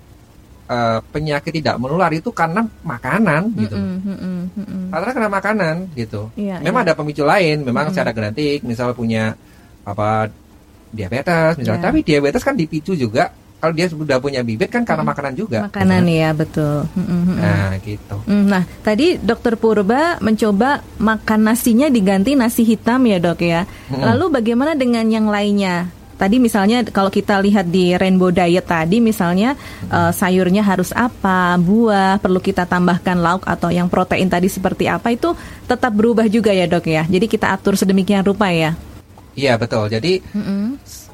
[0.72, 4.84] eh, penyakit tidak menular itu karena makanan gitu mm-mm, mm-mm.
[4.96, 6.88] karena karena makanan gitu Iya, memang iya.
[6.88, 7.96] ada pemicu lain memang Mm-mm.
[7.96, 9.36] secara genetik misal punya
[9.84, 10.32] apa
[10.88, 11.88] diabetes misalnya Iya.
[11.92, 13.28] tapi diabetes kan dipicu juga
[13.62, 16.90] kalau dia sudah punya bibit kan karena makanan juga Makanan ya betul.
[16.98, 17.38] Mm-mm.
[17.38, 23.40] nah gitu Mm, Nah, tadi Dokter Purba mencoba makan nasinya diganti nasi hitam ya dok
[23.40, 23.70] ya.
[23.88, 24.02] Mm-mm.
[24.02, 25.88] Lalu bagaimana dengan yang lainnya?
[26.18, 32.18] Tadi misalnya kalau kita lihat di Rainbow Diet tadi misalnya eh, sayurnya harus apa, buah,
[32.18, 35.34] perlu kita tambahkan lauk atau yang protein tadi seperti apa itu
[35.66, 37.06] tetap berubah juga ya dok ya.
[37.06, 38.74] Jadi kita atur sedemikian rupa ya.
[39.32, 40.20] iya betul jadi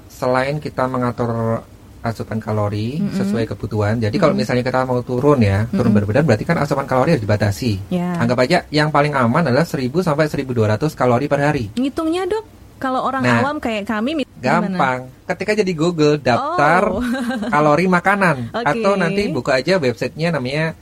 [0.09, 1.61] selain kita mengatur
[2.07, 3.13] asupan kalori Mm-mm.
[3.13, 6.83] sesuai kebutuhan jadi kalau misalnya kita mau turun ya turun berat badan berarti kan asupan
[6.83, 8.15] kalori harus dibatasi Ya.
[8.17, 12.45] anggap aja yang paling aman adalah 1000 sampai 1200 kalori per hari Ngitungnya dok,
[12.77, 14.69] kalau orang Nah, awam kayak kami gimana?
[14.69, 14.99] Gampang.
[15.25, 17.01] Ketika jadi Google daftar Oh.
[17.49, 18.65] kalori makanan Oke.
[18.69, 20.77] atau nanti buka aja websitenya namanya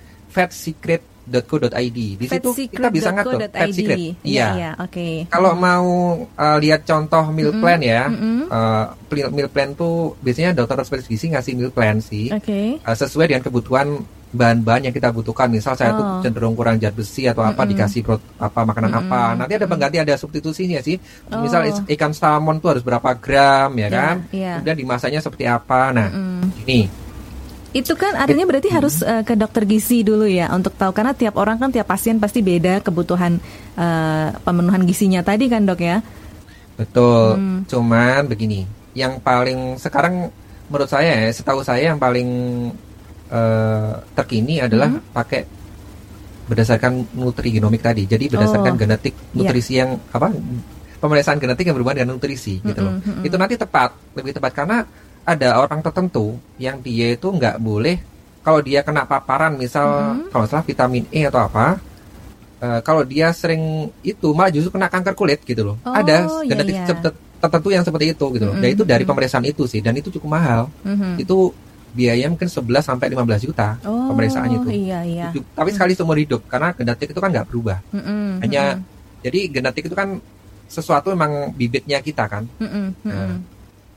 [1.27, 1.99] fatsecret.co.id.
[2.15, 3.97] Di situ kita bisa ngatur Fat Secret.
[3.97, 4.47] Iya, Iya.
[4.51, 5.09] iya, oke.
[5.27, 5.87] Kalau mau
[6.27, 8.47] uh, lihat contoh meal plan ya, mm-mm.
[8.47, 12.29] uh, pl- meal plan tuh biasanya dokter spesialis gizi ngasih meal plan sih.
[12.31, 12.79] Oke.
[12.79, 13.87] uh, sesuai dengan kebutuhan
[14.27, 15.47] bahan-bahan yang kita butuhkan.
[15.47, 15.97] Misal saya Oh.
[15.97, 17.71] tuh cenderung kurang zat besi atau apa Mm-mm.
[17.71, 19.07] dikasih prot, apa makanan Mm-mm.
[19.07, 19.21] apa.
[19.33, 20.99] Nanti ada pengganti ada substitusinya sih.
[21.31, 21.69] Misal Oh.
[21.71, 24.15] is- ikan salmon tuh harus berapa gram ya Ya, kan?
[24.29, 24.53] iya.
[24.59, 25.89] Kemudian dimasaknya seperti apa.
[25.89, 26.43] Nah, Mm.
[26.63, 26.79] ini
[27.75, 31.35] Itu kan artinya berarti harus eh, ke dokter gizi dulu ya untuk tahu karena tiap
[31.35, 33.35] orang kan tiap pasien pasti beda kebutuhan
[33.75, 35.99] eh, pemenuhan gizinya tadi kan dok ya.
[36.79, 37.35] betul.
[37.35, 37.59] Hmm.
[37.67, 38.63] Cuman begini,
[38.95, 40.31] yang paling sekarang
[40.67, 42.27] menurut saya ya, setahu saya yang paling
[43.27, 45.03] eh, terkini adalah Hmm.
[45.11, 45.43] pakai
[46.45, 48.05] berdasarkan nutrigenomik tadi.
[48.05, 50.29] Jadi berdasarkan Oh, genetik nutrisi yang apa
[51.01, 52.97] pemeriksaan genetik yang berhubungan dengan nutrisi gitu loh.
[52.97, 53.27] Mm-mm, mm-mm.
[53.27, 54.85] Itu nanti tepat, lebih tepat karena
[55.25, 57.97] ada orang tertentu yang dia itu nggak boleh
[58.39, 60.29] kalau dia kena paparan misal Mm-hmm.
[60.29, 61.81] kalau salah vitamin E atau apa
[62.61, 65.77] eh, kalau dia sering itu malah justru kena kanker kulit gitu loh.
[65.81, 66.85] Oh, ada iya, genetik iya.
[66.87, 68.55] ter- tertentu yang seperti itu gitu loh.
[68.55, 69.11] Dan Mm-mm, itu dari mm-mm.
[69.11, 70.69] pemeriksaan itu sih dan itu cukup mahal.
[70.85, 71.19] Mhm.
[71.19, 71.51] Itu
[71.95, 74.69] biaya mungkin 11 sampai 15 juta Oh, pemeriksaannya itu.
[74.71, 75.25] Iya iya.
[75.33, 77.81] Itu- Tapi sekali seumur hidup karena genetik itu kan nggak berubah.
[77.91, 80.21] Mm-mm, Hanya mm-mm, jadi genetik itu kan
[80.65, 83.05] sesuatu memang bibitnya kita kan mm-mm, mm-mm.
[83.05, 83.37] Nah,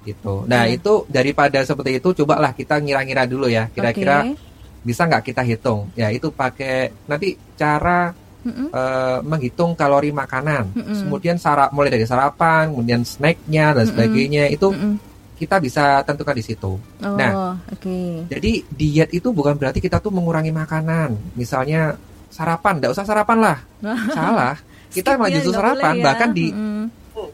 [0.08, 0.44] gitu.
[0.44, 0.76] Nah, Iya.
[0.76, 3.68] itu daripada seperti itu cobalah kita ngira-ngira dulu ya.
[3.68, 4.40] Kira-kira Oke.
[4.80, 5.92] bisa nggak kita hitung?
[5.92, 8.70] Ya, itu pakai nanti cara Mm-mm.
[8.70, 10.72] eh, menghitung kalori makanan.
[10.72, 10.96] Mm-mm.
[11.04, 14.94] Kemudian sarap mulai dari sarapan, kemudian snacknya dan sebagainya itu Mm-mm.
[15.36, 16.78] kita bisa tentukan di situ.
[16.78, 17.58] Oh, Nah.
[17.68, 18.26] oke.
[18.26, 21.14] Jadi diet itu bukan berarti kita tuh mengurangi makanan.
[21.34, 21.94] Misalnya
[22.28, 23.58] sarapan, nggak usah sarapan lah.
[24.16, 24.54] Salah.
[24.88, 25.94] Kita malah justru sarapan.
[26.00, 26.04] ya.
[26.08, 26.82] Bahkan di Mm-mm,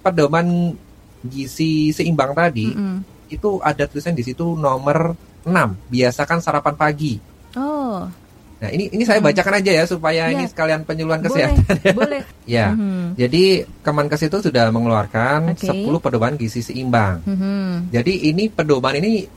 [0.01, 0.47] pedoman
[1.25, 3.01] gizi seimbang tadi mm-mm.
[3.27, 5.51] itu ada tulisan di situ nomor 6.
[5.89, 7.21] Biasakan sarapan pagi.
[7.55, 8.05] Oh,
[8.55, 10.33] Nah, ini ini saya bacakan aja ya supaya Ya.
[10.33, 11.93] ini sekalian penyuluhan boleh, kesehatan.
[11.93, 12.23] boleh.
[12.49, 12.73] Ya.
[12.73, 13.43] Mhm, Jadi
[13.83, 15.69] Kemenkes itu sudah mengeluarkan Oke.
[15.69, 17.21] 10 pedoman gizi seimbang.
[17.21, 17.93] mhm.
[17.93, 19.29] Jadi ini pedoman ini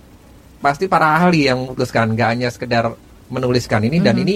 [0.58, 2.94] pasti para ahli yang memutuskan, nggak hanya sekedar
[3.28, 4.24] menuliskan ini dan Mhm.
[4.24, 4.36] ini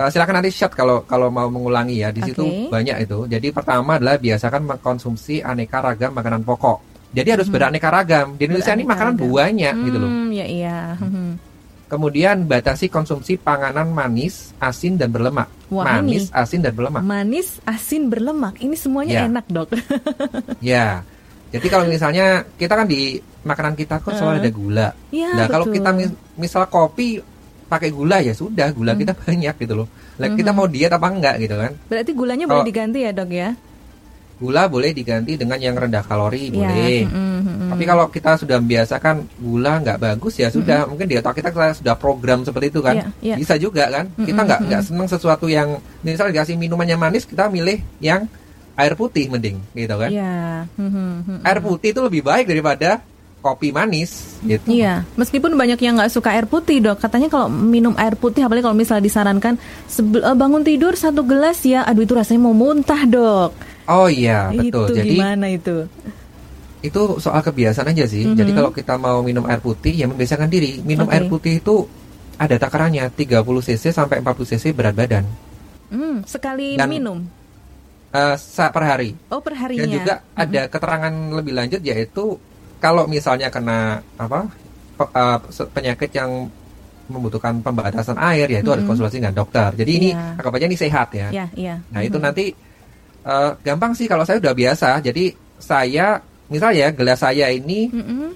[0.00, 2.72] eh, silakan nanti shot kalau kalau mau mengulangi ya di situ Oke.
[2.72, 3.28] banyak itu.
[3.28, 6.80] Jadi pertama adalah biasakan mengkonsumsi aneka ragam makanan pokok.
[7.10, 7.54] Jadi harus Mhm.
[7.54, 8.26] beraneka ragam.
[8.34, 9.38] Di Indonesia ini makanan Beraneka ragam.
[9.44, 10.08] banyak gitu loh.
[10.08, 10.78] Hmm, ya iya.
[10.96, 11.28] Mhm.
[11.90, 15.50] Kemudian batasi konsumsi panganan manis, asin dan berlemak.
[15.68, 16.22] Wah, ini.
[16.22, 17.02] manis, asin dan berlemak.
[17.02, 18.54] Manis, asin, berlemak.
[18.56, 19.22] Ini semuanya Ya.
[19.26, 19.68] enak, Dok.
[20.62, 21.02] Ya.
[21.50, 24.88] Jadi kalau misalnya kita kan di makanan kita kok selalu ada gula.
[25.10, 25.82] Ya, nah, kalau betul.
[25.82, 27.18] kita mis- misal kopi
[27.70, 29.88] pakai gula ya sudah, gula kita banyak gitu loh.
[30.18, 31.72] Lah kita mau diet apa enggak gitu kan?
[31.86, 33.50] Berarti gulanya Kalau- boleh diganti ya dok ya?
[34.40, 37.00] Gula boleh diganti dengan yang rendah kalori Iya, boleh.
[37.04, 37.68] mm-mm, mm-mm.
[37.76, 41.92] Tapi kalau kita sudah membiasakan gula nggak bagus ya sudah mungkin di otak kita, sudah
[41.92, 43.36] program seperti itu kan Iya, iya.
[43.36, 47.84] bisa juga kan kita nggak nggak seneng sesuatu yang misalnya dikasih minumannya manis kita milih
[48.00, 48.24] yang
[48.80, 50.64] air putih mending gitu kan Iya.
[50.72, 50.88] mhm,
[51.20, 51.36] mhm.
[51.44, 53.04] air putih itu lebih baik daripada
[53.40, 57.96] kopi manis gitu Iya, meskipun banyak yang nggak suka air putih dok, katanya kalau minum
[57.96, 62.40] air putih, apalagi kalau misalnya disarankan eh, bangun tidur satu gelas ya, aduh itu rasanya
[62.40, 63.50] mau muntah dok.
[63.86, 65.88] oh iya betul Itu jadi gimana itu?
[66.80, 70.80] itu soal kebiasaan aja sih jadi kalau kita mau minum air putih ya membiasakan diri
[70.80, 71.12] minum Oke.
[71.12, 71.84] air putih itu
[72.36, 75.24] ada takarannya 30 cc sampai 40 cc berat badan
[75.88, 77.18] Hmm, sekali Dan- minum.
[78.36, 79.82] Sa- per hari Oh per harinya.
[79.82, 82.38] Dan juga ada keterangan lebih lanjut yaitu
[82.80, 83.78] kalau misalnya kena
[84.16, 84.48] apa
[84.96, 85.38] pe- uh,
[85.70, 86.48] penyakit yang
[87.06, 89.74] membutuhkan pembatasan air yaitu harus konsultasi dengan dokter.
[89.74, 90.38] Jadi ini Iya.
[90.38, 91.28] anggap aja ini sehat ya.
[91.28, 91.74] Ya, iya.
[91.90, 92.54] Nah itu nanti
[93.22, 95.02] uh, gampang sih kalau saya udah biasa.
[95.02, 98.30] Jadi saya misalnya gelas saya ini Mm-mm.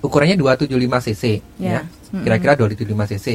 [0.00, 1.24] ukurannya 275 cc
[1.60, 1.80] Ya.
[1.80, 1.80] ya.
[2.14, 3.26] Kira-kira 275 cc.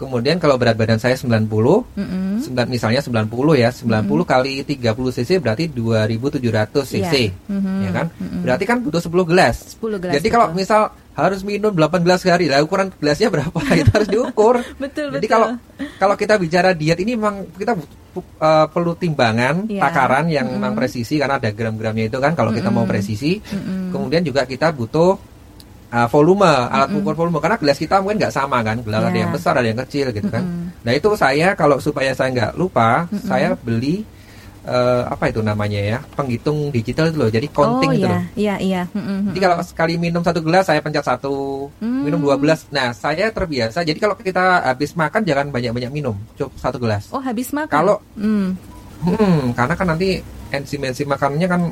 [0.00, 1.44] Kemudian kalau berat badan saya 90
[1.92, 2.40] Mm-mm.
[2.40, 7.12] Sembilan- misalnya 90 ya, 90 kali 30 cc berarti 2700 cc.
[7.28, 7.52] Iya.
[7.52, 7.74] Mhm.
[7.84, 8.06] Ya kan?
[8.40, 9.76] Berarti kan butuh 10 gelas.
[9.76, 10.58] 10 gelas, Jadi kalau betul.
[10.58, 10.82] misal
[11.12, 13.52] harus minum 8 gelas sehari, lah ukuran gelasnya berapa?
[13.76, 14.56] Itu harus diukur.
[14.82, 15.36] Betul, Jadi betul.
[15.36, 15.48] kalau
[16.00, 19.84] kalau kita bicara diet ini memang kita uh, perlu timbangan, Iya.
[19.84, 23.36] takaran yang memang presisi karena ada gram-gramnya itu kan kalau kita mau presisi.
[23.92, 25.20] Kemudian juga kita butuh
[25.90, 29.20] uh, volume, alat ukur volume karena gelas kita mungkin nggak sama kan, gelas ada Iya.
[29.20, 30.42] yang besar, ada yang kecil gitu kan.
[30.80, 34.02] Nah itu saya kalau supaya saya nggak lupa, saya beli
[34.60, 38.22] eh, apa itu namanya ya, penghitung digital itu loh, jadi counting oh gitu iya, loh.
[38.36, 38.82] iya, iya.
[38.92, 39.32] Mm-mm.
[39.32, 42.04] Jadi kalau sekali minum satu gelas saya pencet satu, Hmm.
[42.04, 42.68] minum dua gelas.
[42.68, 43.80] Nah saya terbiasa.
[43.80, 47.08] Jadi kalau kita habis makan jangan banyak-banyak minum, cukup satu gelas.
[47.08, 47.72] Oh habis makan.
[47.72, 48.52] Kalau- Hmm,
[49.00, 50.20] Hmm, karena kan nanti
[50.52, 51.62] enzim-enzim makanannya kan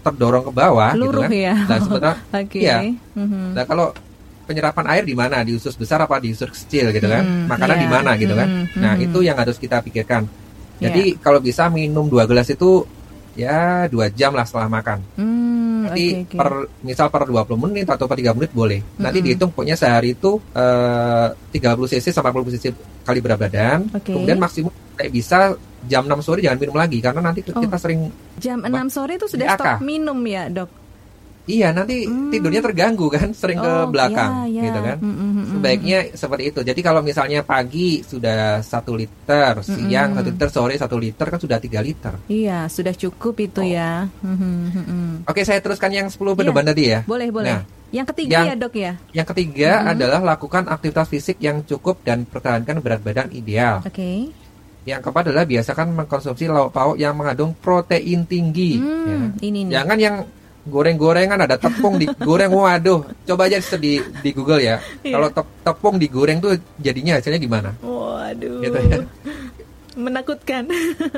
[0.00, 1.30] terdorong ke bawah gitu Luruh kan.
[1.32, 1.54] ya.
[1.58, 2.58] Nah sebenarnya, Oke.
[2.58, 2.76] iya.
[3.14, 3.52] Mhm.
[3.52, 3.86] Nah kalau
[4.44, 7.76] penyerapan air di mana di usus besar apa di usus kecil gitu kan Hmm, makanan
[7.76, 7.82] iya.
[7.84, 9.04] di mana gitu kan Hmm, nah hmm.
[9.04, 10.24] itu yang harus kita pikirkan
[10.78, 10.88] Iya.
[10.88, 12.88] jadi kalau bisa minum dua gelas itu
[13.34, 16.34] ya dua jam lah setelah makan Hmm, nanti oke, oke.
[16.34, 16.48] per
[16.80, 21.28] misal per 20 menit atau per 3 menit boleh nanti dihitung pokoknya sehari itu eh,
[21.52, 22.64] 30 cc sampai 40 cc
[23.04, 24.10] kali berat badan Oke.
[24.10, 25.52] kemudian maksimum kayak bisa
[25.84, 27.60] jam 6 sore jangan minum lagi karena nanti Oh.
[27.60, 30.70] kita sering Jam 6 sore itu sudah Di stop minum ya dok?
[31.44, 33.80] Iya nanti tidurnya terganggu kan, sering ke Hmm.
[33.80, 34.62] Oh, belakang iya, iya.
[34.68, 34.96] gitu kan.
[34.98, 35.46] Mm, mm, mm, mm.
[35.48, 36.60] Sebaiknya seperti itu.
[36.60, 41.56] Jadi kalau misalnya pagi sudah satu liter, siang satu liter, sore satu liter kan sudah
[41.56, 42.20] tiga liter.
[42.26, 43.64] Iya sudah cukup itu Oh.
[43.64, 44.04] ya.
[45.24, 46.38] Oke saya teruskan yang 10 Iya.
[46.38, 47.00] pedoman tadi ya.
[47.02, 47.48] Boleh boleh.
[47.48, 48.92] Nah, yang ketiga yang- ya dok ya.
[49.14, 53.80] yang ketiga adalah lakukan aktivitas fisik yang cukup dan pertahankan berat badan ideal.
[53.80, 54.28] Oke.
[54.88, 58.80] Yang keempat adalah biasakan mengkonsumsi lauk pauk yang mengandung protein tinggi.
[58.80, 59.16] Hmm, ya.
[59.44, 59.72] ini nih.
[59.76, 60.16] Jangan yang
[60.68, 65.16] goreng-gorengan ada tepung digoreng waduh coba aja di di Google ya Iya.
[65.16, 68.60] kalau tep- tepung digoreng tuh jadinya hasilnya gimana Waduh.
[68.60, 68.98] Gitu ya.
[69.98, 70.68] Menakutkan.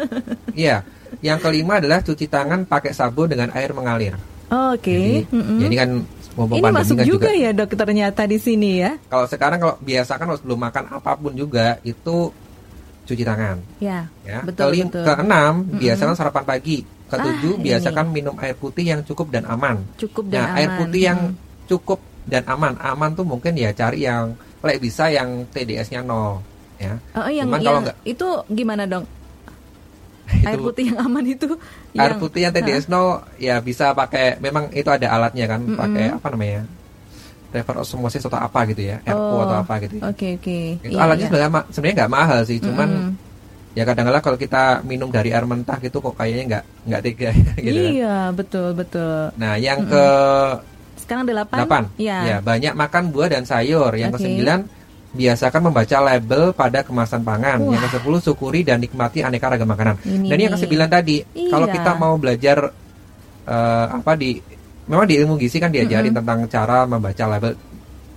[0.56, 0.86] iya
[1.20, 4.14] yang kelima adalah cuci tangan pakai sabun dengan air mengalir
[4.50, 4.94] Oke.
[4.94, 5.58] jadi, mm-mm.
[5.66, 5.90] jadi kan
[6.30, 8.94] Ini masuk kan juga, ya dok ternyata di sini ya.
[9.10, 12.30] kalau sekarang kalau biasakan kalau sebelum makan apa pun juga itu
[13.10, 14.06] cuci tangan Ya.
[14.22, 15.04] ya Betul Kelim- betul.
[15.04, 20.30] keenam biasakan sarapan pagi ketujuh Ah, biasakan minum air putih yang cukup dan aman Cukup
[20.30, 20.56] dan nah aman.
[20.56, 21.66] air putih yang Hmm.
[21.66, 26.38] cukup dan aman aman tuh mungkin ya cari yang lek bisa yang TDS-nya nol
[26.76, 29.04] ya Oh, yang, Cuman yang kalau nggak- itu gimana dong?
[30.30, 31.48] Itu Air putih yang aman itu?
[31.92, 36.14] air yang- putih yang TDS nol ya bisa pakai memang itu ada alatnya kan pakai
[36.14, 36.62] apa namanya
[37.50, 40.02] reverse osmosis atau apa gitu ya RO Oh, atau apa gitu ya.
[40.06, 40.58] Oke oke.
[40.80, 41.28] itu Iya, alatnya iya.
[41.28, 43.12] sebenarnya sebenarnya nggak mahal sih cuman Mm-mm.
[43.70, 47.50] ya kadang-kadang kalau kita minum dari air mentah gitu kok kayaknya nggak nggak tega gitu
[47.76, 47.90] kan.
[47.92, 49.34] Iya betul betul.
[49.34, 50.06] nah yang ke
[50.96, 51.56] Sekarang delapan.
[51.58, 52.18] delapan Ya.
[52.24, 54.22] ya banyak makan buah dan sayur yang Oke.
[54.22, 54.60] kesembilan
[55.10, 57.74] biasakan membaca label pada kemasan pangan Wah.
[57.74, 60.54] yang ke sepuluh syukuri dan nikmati aneka ragam makanan Ini dan yang nih.
[60.54, 61.16] ke sembilan tadi
[61.50, 61.74] kalau Iya.
[61.74, 62.58] kita mau belajar
[63.42, 64.38] eh, apa di
[64.86, 67.52] memang di ilmu gizi kan diajarin tentang cara membaca label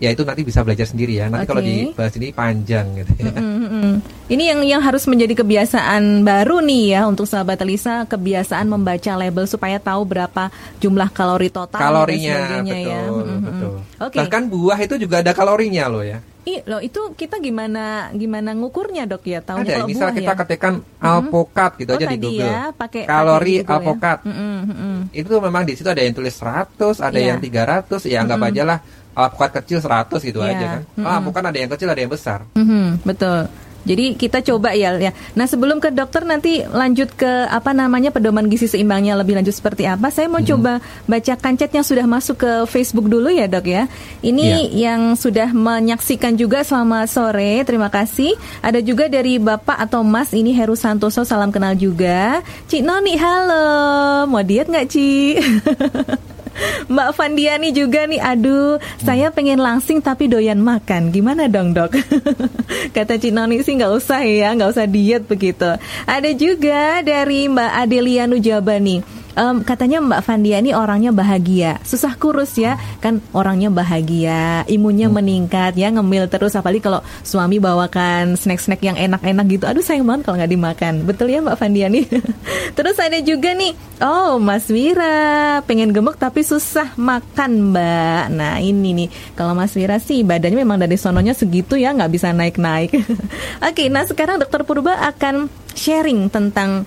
[0.01, 1.95] ya itu nanti bisa belajar sendiri ya nanti kalau Oke.
[1.95, 3.93] dibahas ini panjang gitu ya Mm, mm, mm.
[4.27, 9.45] Ini yang yang harus menjadi kebiasaan baru nih ya untuk sahabat Elisa kebiasaan membaca label
[9.47, 10.51] supaya tahu berapa
[10.83, 12.99] jumlah kalori total kalorinya dan sebagainya betul ya.
[12.99, 13.43] Mm, mm, mm.
[13.47, 13.73] betul
[14.03, 14.17] Oke.
[14.19, 19.03] bahkan buah itu juga ada kalorinya loh ya Ih, loh itu kita gimana gimana ngukurnya
[19.05, 19.39] dok ya?
[19.39, 20.37] Tahu Ada, kalau misal buah kita ya?
[20.37, 22.43] ketikkan alpukat gitu Oh, aja di tadi Google.
[22.45, 23.75] ya, pakai- Kalori pakai di Google ya.
[23.79, 24.17] alpukat.
[24.23, 24.95] Mm-mm, mm-mm.
[25.13, 27.27] Itu memang di situ ada yang tulis 100, ada Iya.
[27.29, 28.79] yang 300, ya anggap aja lah
[29.13, 30.81] alpukat kecil 100 gitu Iya, aja kan.
[30.89, 31.07] mm-mm.
[31.07, 32.39] Ah, bukan ada yang kecil, ada yang besar.
[32.53, 33.47] Mhm, betul.
[33.83, 35.11] Jadi kita coba ya, ya.
[35.35, 39.83] Nah sebelum ke dokter nanti lanjut ke apa namanya pedoman gizi seimbangnya lebih lanjut seperti
[39.87, 40.07] apa.
[40.07, 43.91] Saya mau coba bacakan chat yang sudah masuk ke Facebook dulu ya dok ya.
[44.23, 47.63] Ini yang sudah menyaksikan juga selamat sore.
[47.67, 48.35] Terima kasih.
[48.63, 52.39] Ada juga dari bapak atau mas ini Heru Santoso salam kenal juga.
[52.71, 55.35] Cik Noni halo, mau diet nggak Cik?
[56.87, 61.09] Mbak Fandiani juga nih, aduh, saya pengen langsing tapi doyan makan.
[61.09, 61.95] Gimana dong dok?
[62.95, 65.79] Kata Cinoni sih nggak usah ya, nggak usah diet begitu.
[66.05, 69.22] Ada juga dari Mbak Adelia Nujaba nih.
[69.33, 75.89] Em, katanya Mbak Fandiani orangnya bahagia, susah kurus ya, kan orangnya bahagia, imunnya meningkat ya,
[75.89, 80.53] ngemil terus, apalagi kalau suami bawakan snack-snack yang enak-enak gitu, aduh sayang banget kalau nggak
[80.53, 82.05] dimakan, betul ya Mbak Fandiani?
[82.77, 83.73] terus ada juga nih,
[84.05, 88.23] oh Mas Wira, pengen gemuk tapi susah makan Mbak.
[88.37, 92.29] Nah ini nih, kalau Mas Wira sih badannya memang dari sononya segitu ya, nggak bisa
[92.29, 92.93] naik-naik.
[93.65, 96.85] Oke, nah sekarang Dokter Purba akan sharing tentang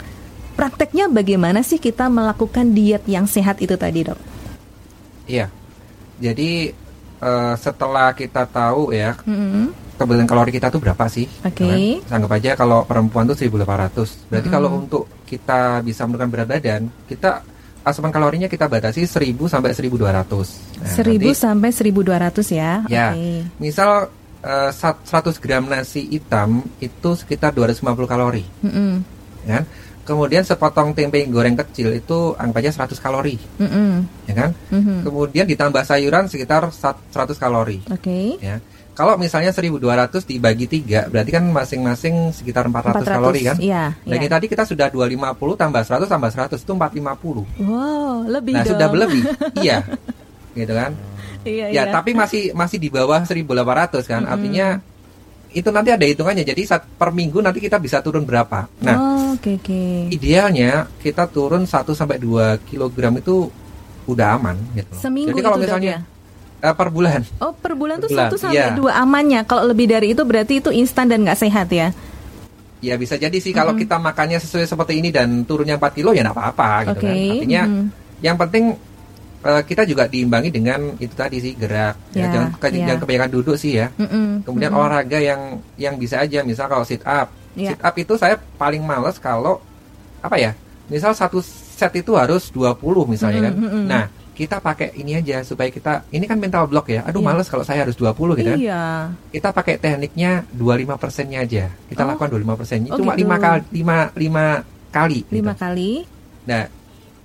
[0.57, 4.19] prakteknya bagaimana sih kita melakukan diet yang sehat itu tadi dok?
[5.27, 5.53] Iya.
[6.17, 6.73] Jadi
[7.19, 9.71] eh, setelah kita tahu ya Mm-mm.
[9.95, 11.29] kebutuhan kalori kita tuh berapa sih?
[11.45, 11.61] Oke.
[11.63, 12.17] Gitu kan?
[12.17, 14.33] Anggap aja kalau perempuan tuh 1800.
[14.33, 17.45] Berarti kalau untuk kita bisa menurunkan berat badan, kita
[17.83, 20.03] asupan kalorinya kita batasi 1000 sampai 1200.
[20.03, 22.83] Nah, 1000 nanti- sampai 1200 ya?
[22.87, 23.45] Ya, Oke.
[23.59, 24.09] misal
[24.41, 29.03] eh, sat- 100 gram nasi hitam itu sekitar 250 kalori, Mm-mm.
[29.45, 29.65] ya kan?
[30.07, 34.07] Kemudian sepotong tempe goreng kecil itu anggap aja 100 kalori, Mm-mm.
[34.31, 34.51] ya kan?
[34.71, 35.03] Mhm.
[35.03, 38.39] Kemudian ditambah sayuran sekitar sat- 100 kalori, Oke.
[38.39, 38.63] ya.
[38.97, 43.57] Kalau misalnya 1200 dibagi 3, berarti kan masing-masing sekitar 400, 400, kalori kan?
[43.61, 43.85] Iya.
[43.93, 44.33] Nah, ini iya.
[44.33, 47.45] tadi kita sudah 250 tambah 100 tambah 100 itu 450.
[47.61, 48.73] Wow, lebih Nah, dong.
[48.73, 49.23] sudah berlebih.
[49.67, 49.85] iya.
[50.57, 50.97] Gitu kan?
[51.45, 51.93] Iya, ya iya.
[51.95, 54.83] tapi masih masih di bawah 1800 kan artinya
[55.57, 59.33] itu nanti ada hitungannya jadi saat per minggu nanti kita bisa turun berapa nah Oh,
[59.41, 60.13] oke oke.
[60.13, 63.49] idealnya kita turun 1 sampai 2 kilogram itu
[64.07, 66.05] udah aman gitu Seminggu jadi kalau misalnya
[66.61, 66.71] ya?
[66.71, 68.77] eh, per bulan Oh, per bulan tuh bulan, satu sampai iya.
[68.79, 69.43] dua amannya.
[69.45, 71.91] Kalau lebih dari itu berarti itu instan dan nggak sehat ya?
[72.85, 76.23] ya bisa jadi sih kalau kita makannya sesuai seperti ini dan turunnya 4 kilo ya
[76.23, 77.85] nggak apa-apa gitu Oke, kan artinya mhm.
[78.23, 78.65] yang penting
[79.47, 82.83] eh, kita juga diimbangi dengan itu tadi sih gerak Ya, ya, jangan ke- ya.
[82.85, 84.43] jangan kebanyakan duduk sih ya Mm-mm.
[84.43, 84.83] Kemudian Mm-mm.
[84.83, 85.41] olahraga yang
[85.77, 87.31] yang bisa aja, misal kalau sit up.
[87.55, 87.73] Iya.
[87.73, 89.63] Sit up itu saya paling males kalau
[90.19, 90.53] apa ya?
[90.87, 93.55] Misal satu set itu harus 20 misalnya kan.
[93.55, 93.87] Mm-mm, mm-mm.
[93.87, 97.01] Nah, kita pakai ini aja supaya kita ini kan mental block ya.
[97.03, 97.27] Aduh Iya.
[97.27, 98.59] males kalau saya harus 20 gitu kan.
[98.59, 98.83] Iya.
[99.31, 101.73] Kita pakai tekniknya 25 persennya aja.
[101.87, 102.09] Kita Oh.
[102.09, 102.79] lakukan 25 persen.
[102.87, 103.25] Oh, Cuma gitu.
[103.25, 104.45] lima kali lima lima
[104.89, 105.21] kali.
[105.29, 105.61] Lima gitu.
[105.61, 105.91] kali.
[106.45, 106.63] Nah,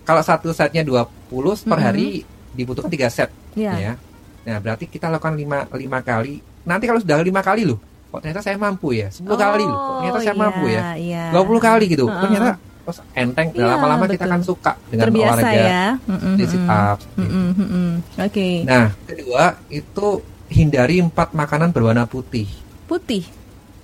[0.02, 1.80] kalau satu setnya 20 per Mm-mm.
[1.80, 2.08] hari
[2.52, 3.74] dibutuhkan tiga set Iya.
[3.76, 3.94] ya.
[4.42, 6.40] Nah, berarti kita lakukan lima lima kali.
[6.64, 7.78] Nanti kalau sudah lima kali loh,
[8.10, 9.08] kok ternyata saya mampu ya.
[9.08, 10.82] 10 kali loh, kok ternyata saya iya, mampu ya.
[10.96, 11.24] Iya.
[11.32, 12.06] 20 kali gitu.
[12.10, 12.22] Heeh.
[12.22, 12.50] Ternyata
[12.82, 13.48] terus enteng.
[13.54, 15.86] Iya, lama-lama kita akan suka dengan Terbiasa olahraga ya.
[16.10, 16.98] Mm-mm, di sit up.
[16.98, 17.22] gitu.
[17.22, 17.90] Mm-mm, mm-mm.
[18.20, 18.48] Oke.
[18.66, 20.08] Nah, kedua itu
[20.50, 22.50] hindari empat makanan berwarna putih.
[22.90, 23.24] Putih.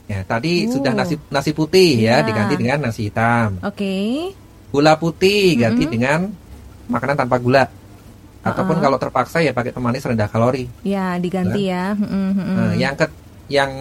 [0.08, 0.74] Ya, tadi Oh.
[0.74, 2.20] sudah nasi nasi putih Iya.
[2.20, 3.60] ya diganti dengan nasi hitam.
[3.62, 4.32] Oke.
[4.68, 5.94] Gula putih ganti Mm-mm.
[5.94, 6.20] dengan
[6.88, 7.66] makanan tanpa gula.
[8.44, 8.84] Ataupun Uh-uh.
[8.84, 10.68] kalau terpaksa ya pakai pemanis rendah kalori.
[10.84, 11.96] Ya, diganti ya.
[11.96, 12.56] Mm-mm, mm-mm.
[12.56, 13.08] Nah, yang ke
[13.48, 13.72] yang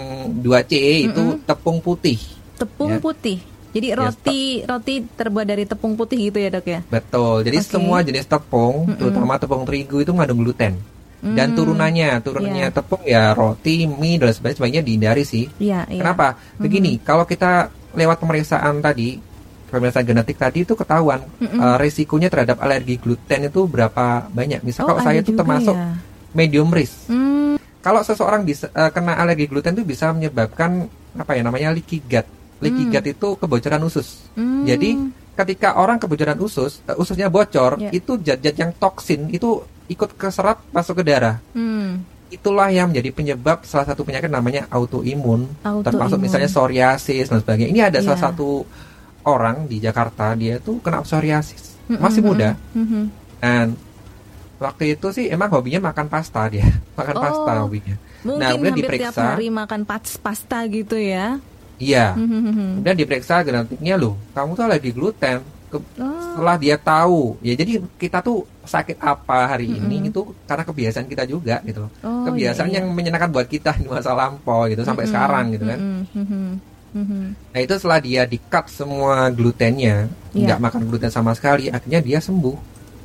[0.42, 0.72] 2C
[1.10, 2.18] itu tepung putih.
[2.58, 3.02] Tepung ya.
[3.02, 3.38] putih.
[3.76, 6.80] Jadi Ya, roti roti terbuat dari tepung putih gitu ya, Dok ya?
[6.88, 7.44] Betul.
[7.44, 7.66] Jadi Oke.
[7.68, 8.96] semua jenis tepung, Mm-mm.
[8.96, 10.80] terutama tepung terigu itu mengandung gluten.
[11.16, 12.76] Dan Hmm, turunannya, turunannya Iya.
[12.76, 15.50] tepung ya roti, mie dan sebagainya sebaiknya dihindari sih.
[15.58, 16.00] Iya, iya.
[16.00, 16.38] Kenapa?
[16.60, 19.18] Begini, kalau kita lewat pemeriksaan tadi,
[19.66, 21.58] pemeriksaan genetik tadi itu ketahuan Mm-mm.
[21.58, 24.62] eh, risikonya terhadap alergi gluten itu berapa banyak.
[24.62, 25.94] Misal Oh, kalau saya itu termasuk ya?
[26.32, 27.06] medium risk.
[27.06, 32.02] Hmm, Kalau seseorang bisa eh, kena alergi gluten itu bisa menyebabkan apa ya namanya leaky
[32.02, 32.26] gut.
[32.56, 32.92] Leaky Hmm.
[32.92, 34.26] gut itu kebocoran usus.
[34.32, 34.64] hmm.
[34.64, 34.90] Jadi
[35.34, 37.90] ketika orang kebocoran usus, eh, ususnya bocor, Ya.
[37.90, 41.38] itu zat-zat yang toksin itu ikut keserap masuk ke darah.
[41.52, 42.02] Hmm.
[42.26, 46.20] Itulah yang menjadi penyebab salah satu penyakit namanya autoimun, termasuk Autoimun.
[46.20, 47.70] misalnya psoriasis dan sebagainya.
[47.70, 48.24] Ini ada salah Ya.
[48.26, 48.66] satu
[49.26, 52.50] orang di Jakarta dia tuh kena psoriasis, Mm-mm, masih mm-mm, muda.
[52.72, 53.04] mm-mm.
[53.36, 53.66] Dan
[54.56, 56.64] waktu itu sih emang hobinya makan pasta dia,
[56.98, 57.22] makan Oh.
[57.22, 57.96] pasta hobinya.
[58.22, 59.22] Mungkin Nah, kemudian hampir tiap diperiksa.
[59.28, 61.36] hari makan pas- pasta gitu ya.
[61.76, 62.14] Iya.
[62.14, 62.70] Hmm, hmm, hmm, hmm.
[62.80, 65.38] Kemudian diperiksa genetiknya loh, kamu tuh alergi gluten.
[65.66, 71.04] Ke- Setelah dia tahu, ya jadi kita tuh sakit apa hari ini itu karena kebiasaan
[71.04, 71.82] kita juga gitu.
[71.82, 71.90] loh.
[72.00, 72.78] Oh, kebiasaan iya, iya.
[72.80, 75.78] yang menyenangkan buat kita di masa lampau gitu sampai sekarang gitu kan.
[75.78, 76.50] Mm, mm,
[76.96, 77.26] mm, mm.
[77.52, 82.56] Nah itu setelah dia di-cut semua glutennya, nggak makan gluten sama sekali, akhirnya dia sembuh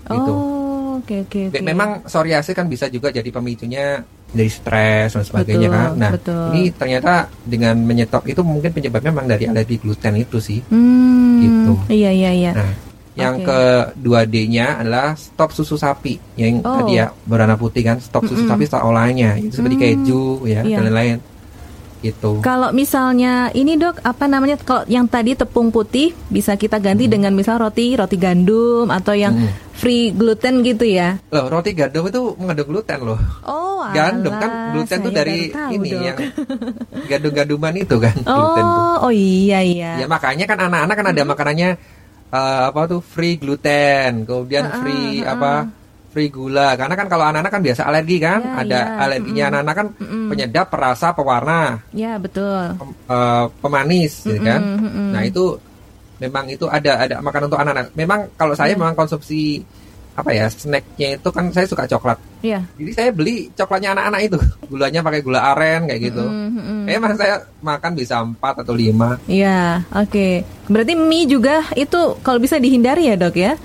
[0.03, 0.31] gitu.
[0.33, 1.63] Oh, oke oke Be- oke.
[1.63, 5.89] Memang psoriasis kan bisa juga jadi pemicunya dari stres dan sebagainya Betul, kan.
[5.93, 6.43] Nah, betul.
[6.55, 10.63] ini ternyata dengan menyetop itu mungkin penyebabnya memang dari alergi gluten itu sih.
[10.71, 11.73] Hmm, Gitu.
[11.89, 12.51] Iya iya iya.
[12.53, 12.71] Nah,
[13.11, 13.49] yang Oke.
[13.49, 16.79] kedua D-nya adalah stop susu sapi yang Oh.
[16.79, 18.51] tadi ya berwarna putih kan, stop susu Mm-mm.
[18.55, 20.77] sapi setelah olahannya, itu seperti Hmm, keju ya iya.
[20.79, 21.17] dan lain-lain.
[22.01, 22.41] Gitu.
[22.41, 24.57] Kalau misalnya ini dok, apa namanya?
[24.57, 27.13] Kalau yang tadi tepung putih bisa kita ganti Hmm.
[27.13, 29.49] dengan misal roti roti gandum atau yang Mm.
[29.71, 31.21] free gluten gitu ya.
[31.29, 33.21] Loh, roti gandum itu mengandung gluten loh.
[33.43, 36.01] Oh, Gandum alah, kan gluten saya dari ini Dok.
[36.03, 36.17] yang
[37.07, 38.83] gandum-ganduman itu kan gluten tuh.
[38.97, 39.91] Oh, oh iya iya.
[39.97, 41.69] Ya makanya kan anak-anak kan ada makanannya
[42.31, 45.51] eh, apa tuh free gluten, kemudian Ah, free ah, apa
[46.11, 46.75] free gula.
[46.75, 49.51] Karena kan kalau anak-anak kan biasa alergi kan, Ya, ada ya, alerginya mm-mm.
[49.55, 50.25] anak-anak kan Mm-mm.
[50.27, 52.75] penyedap, perasa, pewarna, Ya betul.
[52.75, 54.61] pem- eh, pemanis gitu Mm-mm, kan.
[54.61, 55.07] mm-mm.
[55.15, 55.45] Nah, itu
[56.19, 57.85] memang itu ada ada makanan untuk anak-anak.
[57.95, 58.77] Memang kalau saya Ya.
[58.77, 59.63] memang konsumsi
[60.11, 62.19] apa ya, snacknya itu kan saya suka coklat.
[62.43, 62.59] Ya.
[62.75, 64.37] Jadi saya beli coklatnya anak-anak itu.
[64.71, 66.21] Gulanya pakai gula aren kayak gitu.
[66.27, 66.83] Mm, mm, mm.
[66.91, 69.15] Emang saya makan bisa 4 atau 5.
[69.25, 70.43] Iya, oke.
[70.67, 73.55] Berarti mie juga itu kalau bisa dihindari ya dok ya?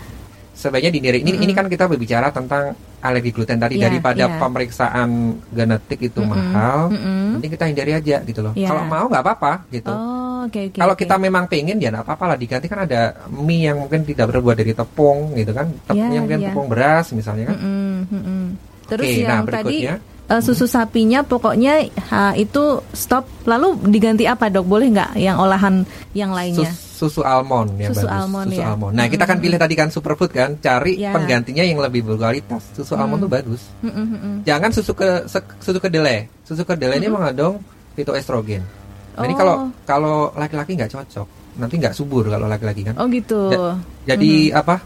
[0.57, 1.21] Sebaiknya dihindari.
[1.21, 2.73] Ini ini kan kita berbicara tentang
[3.05, 4.41] alergi gluten tadi Iya, daripada iya.
[4.41, 5.09] pemeriksaan
[5.53, 6.79] genetik itu Mm-mm, mahal.
[6.91, 7.37] mm-mm.
[7.37, 8.53] Mending kita hindari aja gitu loh.
[8.57, 8.73] Iya.
[8.73, 9.93] Kalau mau nggak apa-apa gitu.
[9.93, 10.79] Oh, oke oke.
[10.81, 11.01] Kalau oke.
[11.05, 14.57] kita memang pengen ya nggak apa-apa lah diganti kan ada mie yang mungkin tidak terbuat
[14.57, 15.69] dari tepung gitu kan.
[15.87, 16.47] Tepungnya Iya, mungkin iya.
[16.51, 17.57] tepung beras misalnya kan.
[17.61, 18.43] Mm-mm, mm-mm.
[18.87, 19.77] Terus Oke, yang nah tadi
[20.27, 21.75] eh, susu sapinya pokoknya
[22.07, 23.27] ha, itu stop.
[23.45, 24.65] Lalu diganti apa dok?
[24.65, 26.71] Boleh nggak yang olahan yang lainnya?
[26.71, 28.17] Sus- susu almond yang Susu bagus.
[28.17, 28.67] almond, susu ya.
[28.73, 28.93] almond.
[28.97, 31.13] Nah, kita kan pilih tadi kan superfood kan, cari Ya.
[31.13, 32.73] penggantinya yang lebih berkualitas.
[32.73, 33.69] Susu almond tuh bagus.
[33.85, 34.35] Mm-mm, mm-mm.
[34.43, 35.29] Jangan susu ke
[35.61, 36.25] susu kedelai.
[36.41, 37.61] Susu kedelai ini mengandung
[37.93, 38.65] fitoestrogen.
[39.13, 39.39] Nah, ini Oh.
[39.39, 42.97] kalau kalau laki-laki nggak cocok, nanti nggak subur kalau laki-laki kan.
[42.97, 43.53] Oh gitu.
[43.53, 43.77] Ja-
[44.09, 44.81] Jadi apa?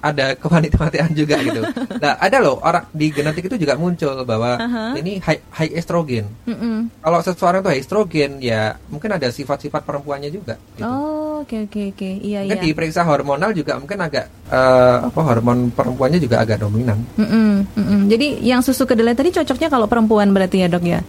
[0.00, 1.62] Ada kewanita-wanitaan juga gitu.
[1.96, 4.84] Nah, ada loh orang di genetik itu juga muncul bahwa Aha.
[5.00, 6.28] ini high, high estrogen.
[6.44, 6.92] Mm-mm.
[7.00, 10.60] Kalau seseorang tuh high estrogen, ya mungkin ada sifat-sifat perempuannya juga.
[10.76, 10.84] Gitu.
[10.84, 12.10] Oh oke oke oke.
[12.20, 12.66] Iya Mungkin iya.
[12.68, 17.00] diperiksa hormonal juga mungkin agak eh, apa hormon perempuannya juga agak dominan.
[17.16, 18.00] Mm-mm, mm-mm.
[18.12, 21.00] Jadi yang susu kedelai tadi cocoknya kalau perempuan berarti ya dok ya?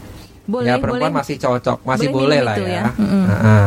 [0.47, 1.19] Boleh ya perempuan boleh.
[1.19, 2.65] masih cocok, masih Boleh boleh, lah ya.
[2.65, 2.83] ya?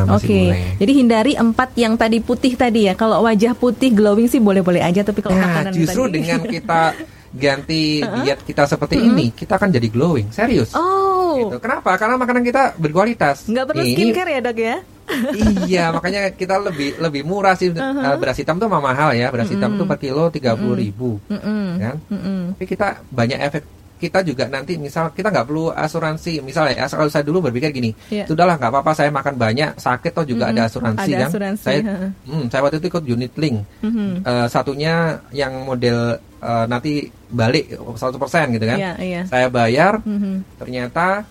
[0.03, 0.65] Masih Oke, boleh.
[0.81, 2.95] jadi hindari empat yang tadi putih tadi ya.
[2.95, 6.15] Kalau wajah putih glowing sih boleh-boleh aja, tapi kalau Nah, makanan justru tadi.
[6.17, 6.81] dengan kita
[7.31, 7.83] ganti
[8.17, 10.73] diet kita seperti ini, kita akan jadi glowing, serius.
[10.73, 10.99] Oh,
[11.31, 11.57] Gitu.
[11.59, 11.95] Kenapa?
[11.95, 13.47] Karena makanan kita berkualitas.
[13.47, 14.77] nggak perlu Ini- skincare ya dok ya?
[15.67, 17.69] iya, makanya kita lebih lebih murah sih.
[17.69, 18.15] Uh-huh.
[18.17, 19.27] Beras hitam tuh mah mahal ya.
[19.29, 21.97] Beras hitam tuh per kilo tiga puluh ribu, Mm-mm, kan?
[22.09, 22.41] mm-mm.
[22.55, 23.63] Tapi kita banyak efek.
[24.01, 26.41] Kita juga nanti misal kita nggak perlu asuransi.
[26.41, 28.25] Misalnya, ya, kalau saya dulu berpikir gini, Iya.
[28.25, 30.57] sudahlah nggak apa-apa saya makan banyak, sakit toh juga Mm-mm.
[30.57, 31.29] ada asuransi Ada kan.
[31.29, 31.81] asuransi, saya,
[32.25, 33.57] hmm, saya waktu itu ikut unit link.
[33.85, 34.25] Mhm.
[34.25, 34.95] Eh, satunya
[35.31, 38.81] yang model eh, nanti balik 100% gitu kan.
[38.81, 39.23] Iya iya.
[39.29, 40.57] Saya bayar, Mhm.
[40.57, 41.29] ternyata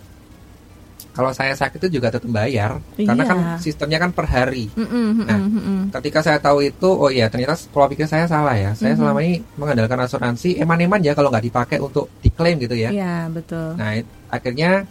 [1.10, 3.28] kalau saya sakit itu juga tetap bayar karena Iya.
[3.28, 4.72] kan sistemnya kan per hari.
[4.72, 5.80] Mm-mm, mm-mm, Nah, mm-mm.
[5.92, 8.72] Ketika saya tahu itu, oh iya ternyata pola pikir saya salah ya.
[8.72, 9.00] Saya Mhm.
[9.00, 12.90] selama ini mengandalkan asuransi eman-eman ya kalau nggak dipakai untuk diklaim gitu ya.
[12.90, 13.74] Iya betul.
[13.74, 14.86] Nah it- akhirnya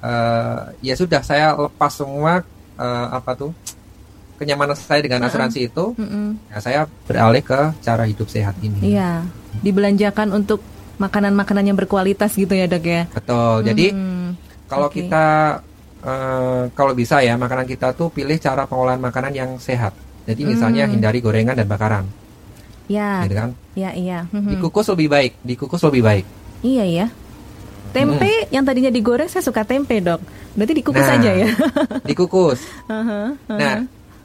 [0.00, 2.44] eh, ya sudah saya lepas semua
[2.74, 3.50] eh, apa tuh
[4.34, 5.94] kenyamanan saya dengan asuransi itu.
[5.94, 6.50] Mm-mm.
[6.50, 8.92] Ya, saya beralih ke cara hidup sehat ini.
[8.92, 9.22] Iya,
[9.60, 10.58] dibelanjakan untuk
[10.94, 13.02] makanan-makanan yang berkualitas gitu ya dok ya.
[13.10, 13.62] Betul.
[13.64, 14.13] Jadi Hmm,
[14.74, 14.96] kalau oke.
[14.96, 15.24] kita
[16.00, 19.94] eh, kalau bisa ya makanan kita tuh pilih cara pengolahan makanan yang sehat.
[20.24, 20.92] Jadi misalnya Hmm.
[20.92, 22.04] hindari gorengan dan bakaran,
[22.86, 23.50] ya, gitu kan?
[23.74, 24.24] ya iya.
[24.30, 26.24] Dikukus lebih baik, dikukus lebih baik.
[26.60, 27.06] Iya ya.
[27.90, 30.18] Tempe yang tadinya digoreng saya suka tempe dok.
[30.52, 31.14] Berarti dikukus Nah.
[31.14, 31.48] aja ya.
[32.10, 32.58] Dikukus.
[32.86, 33.54] Aha, aha.
[33.54, 33.76] Nah,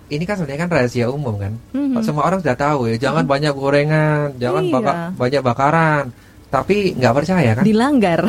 [0.08, 1.54] ini kan sebenarnya kan rahasia umum kan.
[1.72, 2.02] Mhm.
[2.02, 4.74] Semua orang sudah tahu ya, jangan banyak gorengan, jangan Iya.
[4.74, 6.04] baka- banyak bakaran.
[6.50, 7.64] Tapi nggak percaya kan?
[7.64, 8.26] dilanggar.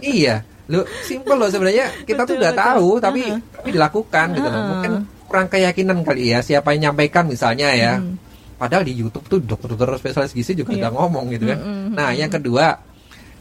[0.00, 1.90] iya, lu simpel loh sebenarnya.
[2.02, 2.62] Kita Betul, tuh udah betul.
[2.62, 4.54] tahu, tapi tapi dilakukan gitu loh.
[4.54, 4.68] Uh-uh.
[4.70, 4.92] Mungkin
[5.26, 6.38] kurang keyakinan kali ya.
[6.40, 7.98] Siapa yang nyampaikan misalnya ya.
[7.98, 8.14] Hmm.
[8.54, 10.86] Padahal di YouTube tuh dokter-dokter spesialis gizi juga Iya.
[10.86, 11.58] udah ngomong gitu kan.
[11.58, 12.78] Mm-mm, Nah, yang kedua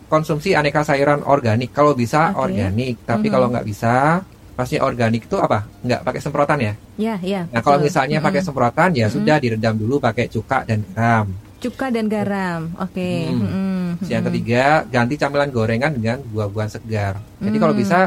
[0.08, 1.70] konsumsi aneka sayuran organik.
[1.70, 2.50] Kalau bisa Oke.
[2.50, 3.34] organik, tapi Mhm.
[3.34, 5.64] kalau nggak bisa, pasti organik itu apa?
[5.80, 6.74] Nggak pakai semprotan ya.
[6.98, 7.42] ya ya.
[7.48, 8.28] Nah, kalau misalnya Mm-mm.
[8.28, 11.28] pakai semprotan ya sudah direndam dulu pakai cuka dan garam.
[11.62, 12.74] cuka dan garam.
[12.82, 13.30] Oke.
[13.30, 13.38] Hmm.
[13.38, 17.20] Mm-mm, Terus Yang ketiga, ganti camilan gorengan dengan buah-buahan segar.
[17.38, 17.82] Jadi kalau Hmm.
[17.82, 17.98] bisa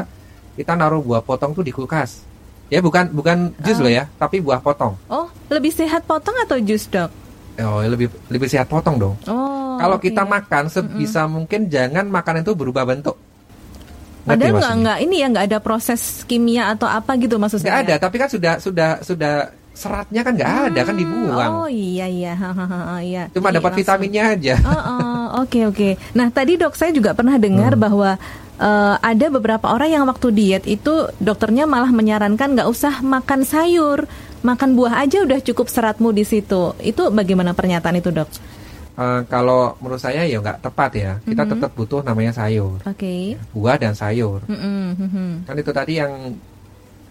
[0.53, 2.23] kita naruh buah potong tuh di kulkas.
[2.65, 3.83] Ya bukan bukan jus Oh.
[3.83, 4.97] loh ya, tapi buah potong.
[5.05, 7.11] Oh, lebih sehat potong atau jus, Dok?
[7.57, 9.15] Oh, lebih lebih sehat potong dong.
[9.25, 9.75] Oh.
[9.75, 10.03] Kalau oke.
[10.03, 13.13] kita makan sebisa mungkin jangan makanan itu berubah bentuk.
[14.23, 14.81] Padahal nggak maksudnya?
[14.81, 17.85] nggak ini ya nggak ada proses kimia atau apa gitu maksud Nggak saya.
[17.85, 19.33] ada, tapi kan sudah sudah sudah
[19.75, 21.51] seratnya kan nggak ada kan dibuang.
[21.53, 22.33] Oh iya iya,
[23.03, 23.23] iya.
[23.29, 24.55] Cuma Jadi dapat langsung- vitaminnya aja.
[24.63, 25.89] Oh, oh, oke oke.
[26.11, 27.83] Nah tadi dok saya juga pernah dengar Hmm.
[27.83, 28.09] bahwa
[28.55, 34.07] eh, ada beberapa orang yang waktu diet itu dokternya malah menyarankan nggak usah makan sayur,
[34.41, 36.71] makan buah aja udah cukup seratmu di situ.
[36.79, 38.31] Itu bagaimana pernyataan itu dok?
[38.95, 41.11] Eh, kalau menurut saya ya nggak tepat ya.
[41.19, 41.51] Kita Mhm.
[41.51, 43.35] tetap butuh namanya sayur, Oke.
[43.51, 44.39] buah dan sayur.
[44.47, 45.31] Mm-mm, mm-mm.
[45.43, 46.31] Kan itu tadi yang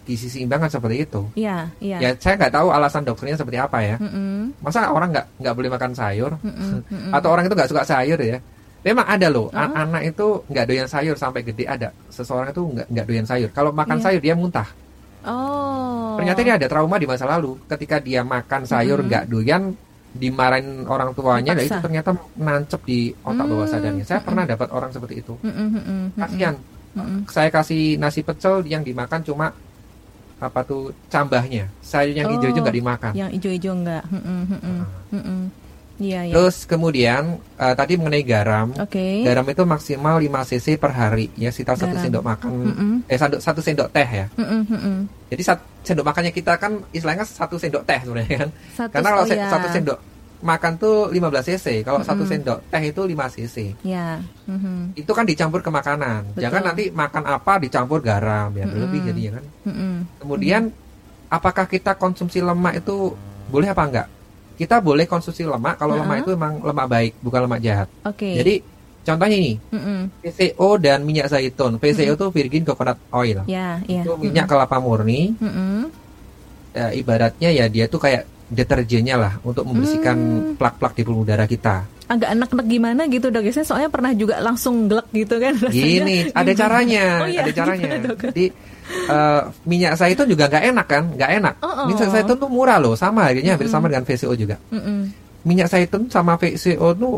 [0.05, 1.21] gizi seimbang kan seperti itu.
[1.33, 1.97] Iya iya.
[1.97, 3.97] Ya saya nggak tahu alasan dokternya seperti apa ya.
[3.97, 6.31] Mm-mm, Masa orang nggak nggak boleh makan sayur?
[6.39, 7.11] mm-mm, mm-mm.
[7.11, 8.37] Atau orang itu nggak suka sayur ya?
[8.85, 9.57] Memang ada loh, Oh.
[9.57, 11.89] an- anak itu nggak doyan sayur sampai gede ada.
[12.07, 13.49] Seseorang itu nggak nggak doyan sayur.
[13.49, 14.03] Kalau makan Iya.
[14.05, 14.69] sayur dia muntah.
[15.25, 16.13] Oh.
[16.21, 17.57] Ternyata dia ada trauma di masa lalu.
[17.65, 19.73] Ketika dia makan sayur nggak doyan,
[20.13, 21.83] dimarahin orang tuanya, dan itu Dipaksa.
[21.83, 23.73] ternyata nancep di otak bawah Hmm.
[23.73, 24.03] sadarnya.
[24.05, 25.33] Saya pernah dapat orang seperti itu.
[26.13, 26.55] Kasihan.
[27.27, 29.51] Saya kasih nasi pecel yang dimakan cuma
[30.35, 31.71] apa tuh cambahnya.
[31.79, 32.33] Sayur yang Oh.
[32.35, 33.11] hijau-hijau nggak dimakan.
[33.13, 33.31] Yang.
[33.31, 34.79] Mm-mm, mm-mm,
[35.11, 35.41] mm-mm.
[35.95, 36.33] Iya iya.
[36.35, 38.75] Terus kemudian eh, tadi mengenai garam.
[38.75, 39.23] Oke.
[39.23, 42.93] Garam itu maksimal 5 cc per hari ya sekitar satu sendok makan Mm-mm.
[43.07, 44.27] eh satu, satu sendok teh ya.
[44.35, 44.97] Mm-mm, mm-mm.
[45.31, 48.49] Jadi satu sendok makannya kita kan istilahnya satu sendok teh sebenarnya kan.
[48.75, 49.47] Satu, Karena kalau oh, se- ya.
[49.47, 49.99] satu sendok
[50.45, 52.29] makan tuh 15 cc, kalau satu Mm-mm.
[52.29, 53.57] sendok teh itu 5 cc.
[53.81, 54.21] Ya.
[54.45, 54.93] mhm.
[54.93, 56.37] Itu kan dicampur ke makanan.
[56.37, 56.41] Betul.
[56.45, 59.09] Jangan nanti makan apa dicampur garam ya berlebih Mm-mm.
[59.09, 59.45] jadinya kan.
[59.65, 59.93] Mm-mm.
[60.21, 60.61] Kemudian
[61.33, 63.17] apakah kita konsumsi lemak itu
[63.49, 64.07] boleh apa enggak?
[64.55, 66.23] Kita boleh konsumsi lemak kalau lemak Uh-uh.
[66.23, 67.89] itu memang lemak baik, bukan lemak jahat.
[68.05, 68.37] Oke.
[68.39, 68.53] Jadi
[69.03, 69.99] contohnya ini, Mm-mm.
[70.23, 71.81] PCO dan minyak zaitun.
[71.81, 73.43] PCO itu virgin coconut oil.
[73.49, 74.05] Ya, ya.
[74.05, 75.33] Itu minyak kelapa murni.
[75.41, 75.89] Mm-mm.
[76.75, 80.53] Ya, ibaratnya ya dia tuh kayak deterjennya lah untuk membersihkan Hmm.
[80.55, 81.85] plak-plak di pembuluh darah kita.
[82.05, 83.49] Agak enak-enak gimana gitu dok.
[83.49, 85.57] Saya soalnya pernah juga langsung gelek gitu kan.
[85.57, 85.73] rasanya.
[85.73, 87.89] Gini, ada caranya, Oh, iya, ada caranya.
[87.97, 88.17] dok?
[88.29, 88.45] Jadi
[88.85, 91.55] eh, minyak zaitun juga nggak enak kan, nggak enak.
[91.59, 91.85] Oh, oh.
[91.89, 94.61] Minyak zaitun tuh murah loh, sama harganya hampir sama dengan VCO juga.
[94.69, 95.09] Mm-mm.
[95.41, 97.17] Minyak zaitun sama VCO tuh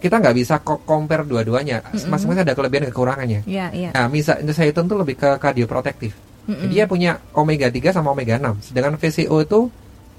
[0.00, 1.84] kita nggak bisa compare dua-duanya.
[1.84, 2.08] Mm-mm.
[2.08, 3.40] Masing-masing ada kelebihan dan kekurangannya.
[3.44, 3.92] Ya, ya.
[3.92, 6.16] Nah, minyak zaitun tuh lebih ke kardioprotektif.
[6.48, 6.72] Mm-mm.
[6.72, 8.72] Dia punya omega 3 sama omega 6.
[8.72, 9.60] Sedangkan VCO itu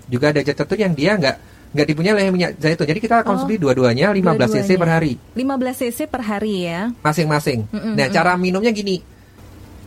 [0.10, 1.36] juga ada zat tertentu yang dia nggak
[1.70, 2.84] nggak dipunyai oleh minyak zaitun.
[2.84, 4.42] Jadi kita konsumsi dua-duanya 15 cc Oh.
[4.42, 4.76] Dua-duanya.
[4.76, 5.46] per hari 15
[5.80, 6.82] cc per hari ya.
[7.00, 7.60] masing-masing.
[7.70, 8.12] Nah, mm.
[8.12, 8.98] cara minumnya gini.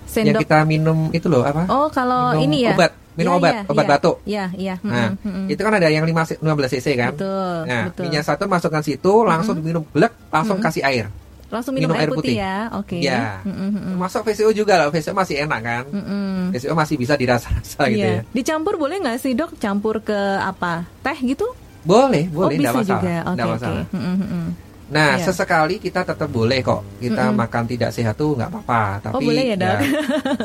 [0.05, 0.41] Yang Sendok.
[0.41, 1.65] kita minum itu loh apa?
[1.67, 2.77] Oh, kalau minum ini ya.
[2.77, 3.91] obat, minum Ya, obat, ya, obat ya.
[3.91, 4.17] batuk.
[4.23, 4.75] Iya, iya.
[4.79, 5.47] Nah, Mm-mm, mm-mm.
[5.49, 7.13] itu kan ada yang 5 c- 15 cc kan?
[7.17, 8.03] Betul, Nah, betul.
[8.05, 10.69] minyak zaitun masukkan situ, langsung diminum blek, langsung Mm-mm.
[10.69, 11.07] kasih air.
[11.53, 12.37] Langsung minum, minum air air putih, putih.
[12.41, 12.57] ya.
[12.73, 12.97] Oke.
[12.99, 13.45] Ya.
[13.45, 13.95] Mm-mm, mm-mm.
[13.95, 15.85] Masuk VCO juga lah, VCO masih enak kan?
[15.87, 16.49] Mm-mm.
[16.51, 18.19] VCO masih bisa dirasa-rasa gitu Iya.
[18.19, 18.33] ya.
[18.33, 19.53] Dicampur boleh nggak sih dok?
[19.57, 20.89] Campur ke apa?
[20.99, 21.45] Teh gitu?
[21.83, 22.89] Boleh, oh boleh, bisa enggak masalah.
[22.97, 23.17] juga.
[23.29, 23.45] Oke.
[23.53, 23.85] masalah.
[23.93, 24.47] Mm-mm, mm-mm.
[24.89, 25.25] Nah, Iya.
[25.25, 26.81] sesekali kita tetap boleh kok.
[26.97, 27.37] Kita Mm-mm.
[27.39, 28.83] makan tidak sehat tuh nggak apa-apa.
[29.03, 29.79] Tapi Oh, boleh ya, Dok?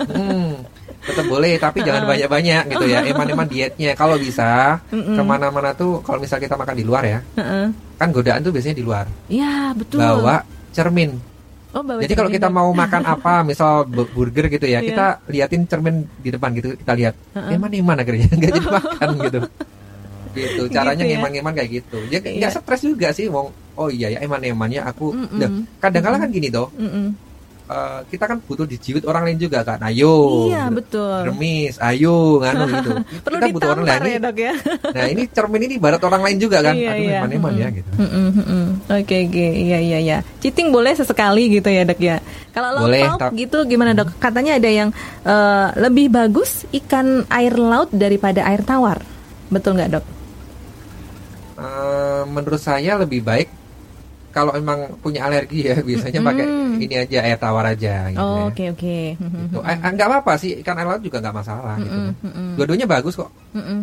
[0.09, 0.49] hmm,
[1.03, 2.99] tetap boleh, tapi jangan banyak-banyak gitu ya.
[3.11, 3.91] Eman-eman dietnya.
[3.93, 7.19] Kalau bisa ke mana-mana tuh, kalau misal kita makan di luar ya,
[7.95, 9.05] kan godaan tuh biasanya di luar.
[9.27, 9.99] Ya betul.
[9.99, 10.43] Bawa
[10.77, 11.11] cermin.
[11.69, 14.87] Oh, bawa Jadi kalau kita mau makan apa, misal bu- burger gitu ya, Iya.
[14.87, 17.13] kita liatin cermin di depan gitu, kita lihat.
[17.33, 17.57] Heeh.
[17.57, 19.39] Eman-eman akhirnya nggak jadi makan gitu.
[20.31, 21.17] Gitu, caranya Gitu ya.
[21.17, 21.97] ngeman-ngeman kayak gitu.
[22.07, 22.29] Ya Iya.
[22.39, 23.49] nggak stres juga sih, wong.
[23.73, 25.13] Oh iya ya eman-emannya aku.
[25.13, 25.37] Mm-mm.
[25.37, 25.49] Nah,
[25.79, 27.13] kadang-kala kan gini toh, Mm-mm.
[27.67, 29.79] Eh, kita kan butuh dijiwit orang lain juga kan.
[29.81, 30.47] Ayo.
[30.47, 31.27] Iya betul.
[31.27, 32.91] Remis, ayo nganu gitu.
[33.21, 34.01] Perlu kita butuh orang lain.
[34.07, 34.53] ya dok ya.
[34.87, 36.73] Nah, ini cermin ini barat orang lain juga kan.
[36.73, 37.17] Iya, Aduh, iya.
[37.21, 37.89] eman-eman ya gitu.
[37.95, 38.65] Mm-mm, mm-mm.
[38.87, 40.17] Oke oke iya iya iya.
[40.39, 42.17] Cheating boleh sesekali gitu ya dok ya.
[42.51, 44.09] Kalau laut Boleh, pauk tap- gitu gimana dok?
[44.17, 44.89] Katanya ada yang
[45.21, 48.97] eh, lebih bagus ikan air laut daripada air tawar.
[49.47, 50.05] Betul nggak dok?
[51.57, 53.49] Eh, menurut saya lebih baik
[54.29, 56.83] kalau emang punya alergi ya biasanya pakai Mm-mm.
[56.83, 58.43] ini aja air tawar aja gitu Oh ya.
[58.47, 58.99] oke oke.
[59.17, 59.57] Gitu.
[59.57, 61.89] Eh, eh, nggak apa-apa sih ikan air laut juga nggak masalah gitu.
[61.89, 62.13] Kan.
[62.21, 62.49] mm-mm.
[62.55, 63.31] Dua-duanya bagus kok.
[63.53, 63.79] Mm-mm.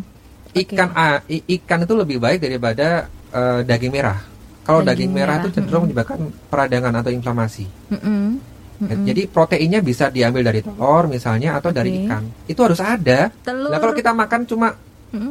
[0.54, 0.60] Oke.
[0.62, 4.18] Ikan ah, i- ikan itu lebih baik daripada eh, daging merah.
[4.64, 6.16] Kalau Daging daging, merah, itu cenderung menyebabkan
[6.48, 7.68] peradangan atau inflamasi.
[7.92, 8.40] Mm-mm.
[8.80, 9.04] Mm-mm.
[9.04, 12.00] Jadi proteinnya bisa diambil dari telur misalnya atau dari Oke.
[12.08, 12.22] ikan.
[12.48, 13.28] Itu harus ada.
[13.44, 13.68] telur.
[13.68, 14.72] Nah kalau kita makan cuma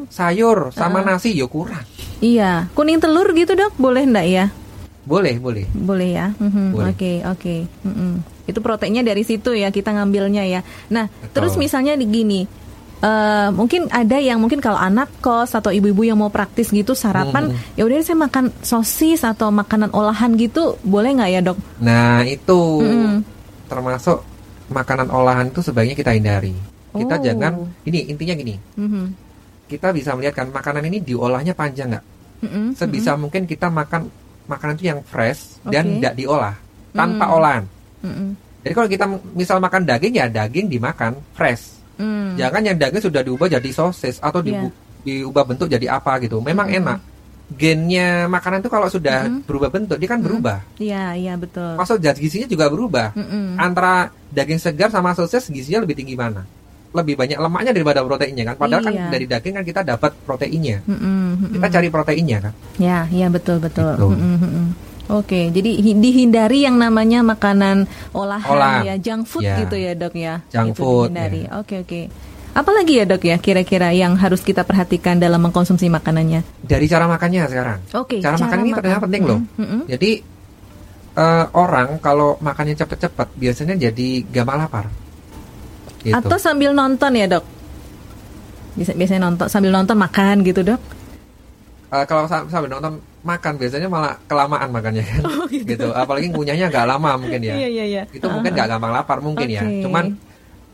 [0.07, 1.09] sayur sama Uh-uh.
[1.11, 1.83] nasi ya kurang.
[2.19, 4.45] Iya, kuning telur gitu dok, boleh ndak ya?
[5.03, 5.65] Boleh, boleh.
[5.69, 6.27] Boleh ya.
[6.39, 6.79] Mhm.
[6.79, 7.55] Oke oke.
[7.83, 8.11] Mhm.
[8.43, 10.61] Itu proteinnya dari situ ya kita ngambilnya ya.
[10.89, 11.31] Nah Betul.
[11.31, 12.47] terus misalnya di gini,
[12.99, 17.51] eh, mungkin ada yang mungkin kalau anak kos atau ibu-ibu yang mau praktis gitu sarapan,
[17.51, 17.75] Mhm.
[17.75, 21.57] ya udah saya makan sosis atau makanan olahan gitu, boleh nggak ya dok?
[21.79, 23.15] Nah itu Mm-mm.
[23.67, 24.23] termasuk
[24.71, 26.55] makanan olahan itu sebaiknya kita hindari.
[26.93, 27.21] Kita Oh.
[27.21, 28.55] jangan ini intinya gini.
[28.79, 29.05] Mhm.
[29.67, 32.05] Kita bisa melihat kan makanan ini diolahnya panjang nggak?
[32.43, 34.07] Mhm, Sebisa mungkin kita makan
[34.45, 36.55] makanan itu yang fresh dan tidak diolah
[36.89, 37.35] tanpa Hmm.
[37.35, 37.63] olahan.
[37.99, 38.29] mhm, mhm.
[38.63, 41.83] Jadi kalau kita misal makan daging ya daging dimakan fresh.
[41.93, 42.33] Hmm.
[42.33, 44.71] Jangan yang daging sudah diubah jadi sosis atau dibu-
[45.01, 46.39] diubah bentuk jadi apa gitu.
[46.39, 46.77] Memang Mhm.
[46.79, 46.99] enak.
[47.53, 49.43] Gennya makanan itu kalau sudah Mhm.
[49.43, 50.63] berubah bentuk dia kan berubah.
[50.79, 51.75] Iya, iya betul.
[51.75, 53.11] Maksud zat gizinya juga berubah.
[53.13, 53.59] Mhm.
[53.59, 53.93] Antara
[54.31, 56.47] daging segar sama sosis gizinya lebih tinggi mana?
[56.93, 58.55] Lebih banyak lemaknya daripada proteinnya kan.
[58.55, 58.89] Padahal Iya.
[58.93, 60.77] kan dari daging kan kita dapat proteinnya.
[60.85, 61.47] Mhm, mhm.
[61.53, 62.53] Kita cari proteinnya kan.
[62.77, 63.97] Ya, ya betul betul.
[63.97, 64.07] Gitu.
[64.13, 64.65] Mhm, mhm.
[65.03, 68.81] Oke, jadi hi- dihindari yang namanya makanan olahan Olahan.
[68.87, 69.59] ya, junk food Ya.
[69.59, 70.39] gitu ya dok ya.
[70.47, 71.41] Junk Itu food, Dihindari.
[71.43, 71.49] ya.
[71.59, 72.01] Oke oke.
[72.53, 76.45] Apalagi ya dok ya kira-kira yang harus kita perhatikan dalam mengkonsumsi makanannya?
[76.61, 77.79] Dari cara makannya sekarang.
[77.97, 78.21] Oke.
[78.21, 79.39] Cara, makan ini ternyata penting loh.
[79.57, 79.81] Mhm, mhm.
[79.89, 80.11] Jadi
[81.13, 84.85] eh, orang kalau makannya cepet-cepet biasanya jadi gampang lapar.
[86.03, 86.13] Gitu.
[86.13, 87.45] Atau sambil nonton ya dok?
[88.73, 90.81] Bisa biasanya nonton sambil nonton makan gitu dok?
[91.89, 95.21] Eh, kalau sa- sambil nonton makan biasanya malah kelamaan makannya kan.
[95.71, 95.87] gitu.
[95.91, 97.53] Apalagi ngunyahnya agak lama mungkin ya.
[97.53, 98.03] Oh, Iya iya iya.
[98.09, 99.61] Itu mungkin nggak gampang lapar mungkin ya.
[99.61, 99.81] Oke.
[99.81, 100.05] Cuman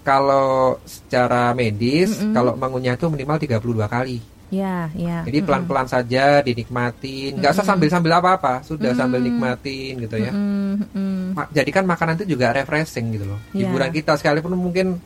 [0.02, 2.34] kalau secara medis Mm-mm.
[2.34, 4.18] kalau mengunyah itu minimal 32 kali.
[4.50, 5.22] Ya ya.
[5.22, 10.34] Jadi pelan-pelan saja dinikmatin, nggak usah sambil-sambil apa-apa, sudah sambil nikmatin gitu ya.
[10.34, 11.26] Mhm, mhm.
[11.38, 13.38] Ma- Jadikan makanan itu juga refreshing gitu loh.
[13.54, 13.70] Iya.
[13.70, 14.98] Hiburan kita sekalipun mungkin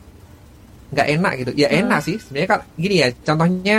[0.94, 1.52] nggak enak gitu.
[1.58, 2.16] Ya enak sih.
[2.16, 3.78] Sebenarnya kan gini ya, contohnya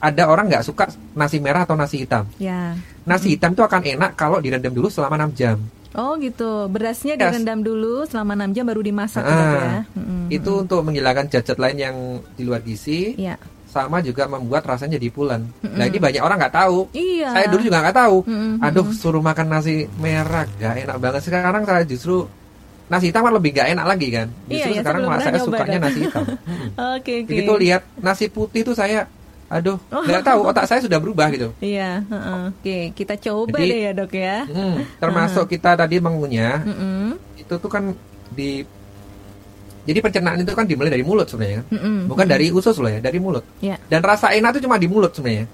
[0.00, 2.28] ada orang nggak suka nasi merah atau nasi hitam.
[2.36, 2.76] Ya.
[3.04, 5.56] Nasi hitam itu akan enak kalau direndam dulu selama 6 jam.
[5.94, 7.22] Oh gitu, berasnya Yes.
[7.22, 9.80] direndam dulu selama 6 jam baru dimasak Ah, gitu ya.
[9.94, 11.96] Mhm, Itu untuk menghilangkan zat-zat lain yang
[12.34, 13.38] di luar gizi, Iya.
[13.70, 15.46] sama juga membuat rasanya jadi pulen.
[15.62, 16.90] Nah ini banyak orang nggak tahu.
[16.92, 17.30] Iya.
[17.30, 18.16] Saya dulu juga nggak tahu.
[18.26, 21.22] Mm-mm, Aduh, suruh makan nasi merah gak enak banget.
[21.22, 22.26] Sekarang saya justru
[22.84, 24.26] nasi hitam kan lebih gak enak lagi kan.
[24.44, 26.24] Iya, Justru iya, sekarang saya belum malah saya sukanya nasi hitam.
[26.24, 26.68] Mm-mm.
[26.96, 27.30] Oke oke.
[27.32, 28.98] Begitu lihat nasi putih itu saya,
[29.46, 31.48] aduh, nggak tahu otak saya sudah berubah gitu.
[31.58, 32.38] Iya, heeh.
[32.50, 32.78] oke.
[32.92, 34.36] Kita coba Jadi- deh ya dok ya.
[34.44, 37.06] Hmm, termasuk kita tadi mengunyah, Mm-mm,
[37.40, 37.96] itu tuh kan
[38.30, 38.64] di
[39.84, 41.66] jadi pencernaan itu kan dimulai dari mulut sebenarnya kan.
[41.76, 41.98] mm-mm.
[42.08, 43.44] Bukan dari usus loh ya, dari mulut.
[43.60, 43.76] Ya.
[43.84, 45.44] Dan rasa enak itu cuma di mulut sebenarnya.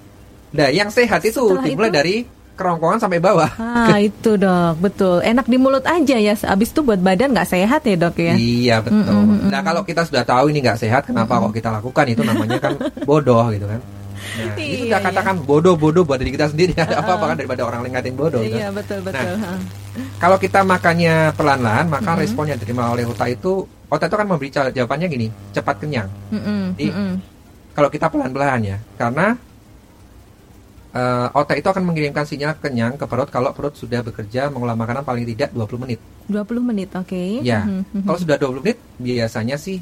[0.50, 1.98] Nah, yang sehat itu Setelah dimulai itu?
[1.98, 2.16] dari
[2.54, 3.50] kerongkongan sampai bawah.
[3.56, 5.20] Ah itu dok, betul.
[5.20, 6.34] Enak di mulut aja ya.
[6.34, 8.34] Abis itu buat badan nggak sehat ya dok ya.
[8.34, 9.04] Iya betul.
[9.04, 12.04] Mm, mm, mm, Nah kalau kita sudah tahu ini nggak sehat, kenapa kok kita lakukan
[12.06, 13.80] itu namanya kan bodoh gitu kan.
[14.20, 17.92] Nah, itu sudah katakan bodoh-bodoh buat diri kita sendiri ada apa-apa kan daripada orang lain
[17.96, 18.44] ngatain bodoh.
[18.44, 18.56] gitu.
[18.56, 19.32] Iya betul betul.
[19.40, 19.58] Nah.
[20.20, 24.48] Kalau kita makannya pelan-pelan, maka respon yang diterima oleh otak itu, otak itu kan memberi
[24.52, 26.08] jaw- jawabannya gini, cepat kenyang.
[26.30, 27.10] Mm-mm, Jadi, mm-mm.
[27.72, 29.34] Kalau kita pelan-pelan ya, karena
[30.90, 35.02] eh, otak itu akan mengirimkan sinyal kenyang ke perut kalau perut sudah bekerja mengolah makanan
[35.02, 36.00] paling tidak 20 menit.
[36.26, 37.42] 20 menit, oke.
[37.42, 38.06] Ya, Mhm, mhm.
[38.06, 39.78] kalau sudah 20 menit biasanya sih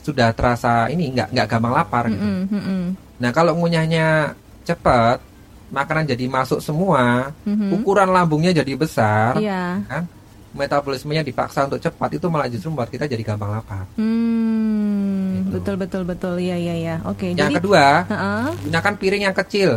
[0.00, 2.24] sudah terasa ini nggak nggak gampang lapar gitu.
[2.24, 2.82] Mm-mm, mm-mm.
[3.20, 4.32] Nah kalau ngunyahnya
[4.64, 5.20] cepat,
[5.68, 7.76] makanan jadi masuk semua, Mhm.
[7.76, 9.84] ukuran lambungnya jadi besar, Iya.
[9.84, 10.04] kan?
[10.50, 13.86] Metabolismenya dipaksa untuk cepat itu malah justru membuat kita jadi gampang lapar.
[13.94, 15.52] Hmm, Gitu.
[15.54, 16.34] betul betul betul.
[16.36, 16.96] Iya iya iya.
[17.06, 17.30] Oke.
[17.32, 18.46] Yang Jadi kedua, Heeh.
[18.66, 19.70] gunakan piring yang kecil,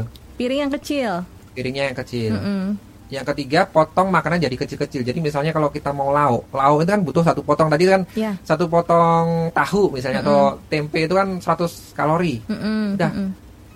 [0.43, 1.11] piring yang kecil.
[1.53, 2.31] piringnya yang kecil.
[2.35, 2.63] Mm-mm.
[3.07, 5.05] Yang ketiga, potong makanan jadi kecil-kecil.
[5.05, 8.33] Jadi misalnya kalau kita mau lauk, lauk itu kan butuh satu potong tadi kan Ya.
[8.41, 12.41] satu potong tahu misalnya atau tempe itu kan 100 kalori.
[12.43, 13.11] Mm-mm, Udah.
[13.13, 13.29] mm-mm.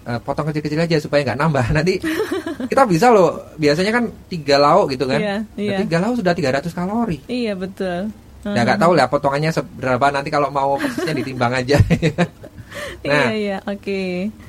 [0.03, 1.99] Eh, potong kecil-kecil aja supaya nggak nambah nanti
[2.65, 5.84] kita bisa loh biasanya kan tiga lauk gitu kan Nah, iya.
[5.84, 8.07] tiga lauk sudah 300 kalori Iya betul.
[8.43, 11.77] Nah, nggak tahu lah potongannya seberapa nanti kalau mau persisnya ditimbang aja
[13.01, 14.01] iya nah iya oke.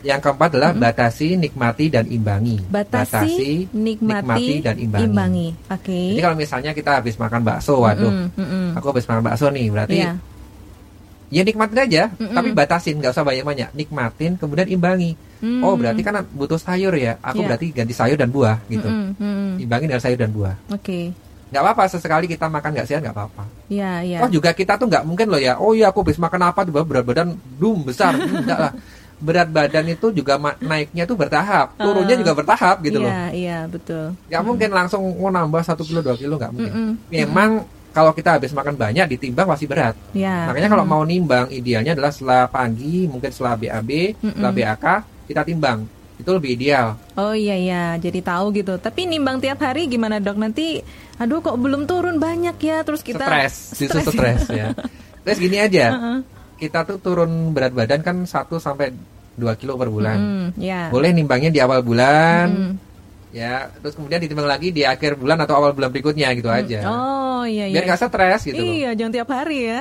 [0.03, 6.15] yang keempat adalah batasi nikmati dan imbangi Batasi, nikmati, dan imbangi, Oke.
[6.15, 8.67] jadi kalau misalnya kita habis makan bakso waduh Mm-mm, mm-mm.
[8.77, 10.13] aku habis makan bakso nih berarti Iya.
[11.29, 12.35] ya nikmatin aja Mm-mm.
[12.35, 15.63] tapi batasin nggak usah banyak-banyak nikmatin kemudian imbangi Hmm.
[15.63, 17.47] oh berarti kan butuh sayur ya aku Iya.
[17.47, 19.51] berarti ganti sayur dan buah gitu Mm-mm, mm-mm.
[19.63, 21.15] imbangi dengan sayur dan buah Oke.
[21.49, 24.19] Nggak apa-apa sesekali kita makan nggak sehat nggak apa-apa Iya iya.
[24.21, 26.81] oh juga kita tuh nggak mungkin loh ya oh iya aku habis makan apa tiba
[26.83, 28.73] berat badan dum besar enggak lah
[29.19, 32.21] berat badan itu juga naiknya tuh bertahap turunnya Ah.
[32.21, 34.15] juga bertahap gitu loh Iya iya betul.
[34.25, 36.91] nggak mungkin langsung mau nambah satu kilo dua kilo nggak mungkin Mm-mm.
[37.11, 37.51] memang
[37.89, 40.47] kalau kita habis makan banyak ditimbang pasti berat Ya.
[40.47, 44.55] makanya kalau mau nimbang idealnya adalah setelah pagi mungkin setelah BAB setelah Mm-mm.
[44.55, 44.87] BAK
[45.27, 45.79] kita timbang
[46.19, 48.75] itu lebih ideal Oh iya iya, jadi tahu gitu.
[48.75, 50.35] Tapi nimbang tiap hari gimana dok?
[50.35, 50.83] Nanti,
[51.15, 54.71] aduh kok belum turun banyak ya, terus kita stres justru stres ya
[55.25, 56.19] terus gini aja Heeh.
[56.59, 58.95] kita tuh turun berat badan kan 1 sampai
[59.35, 60.89] 2 kilo per bulan Mm, ya.
[60.89, 62.73] boleh nimbangnya di awal bulan Mm.
[63.29, 67.45] Ya terus kemudian ditimbang lagi di akhir bulan atau awal bulan berikutnya gitu aja Oh
[67.45, 67.79] iya iya.
[67.79, 69.81] biar nggak stres gitu loh Iya, jangan tiap hari ya.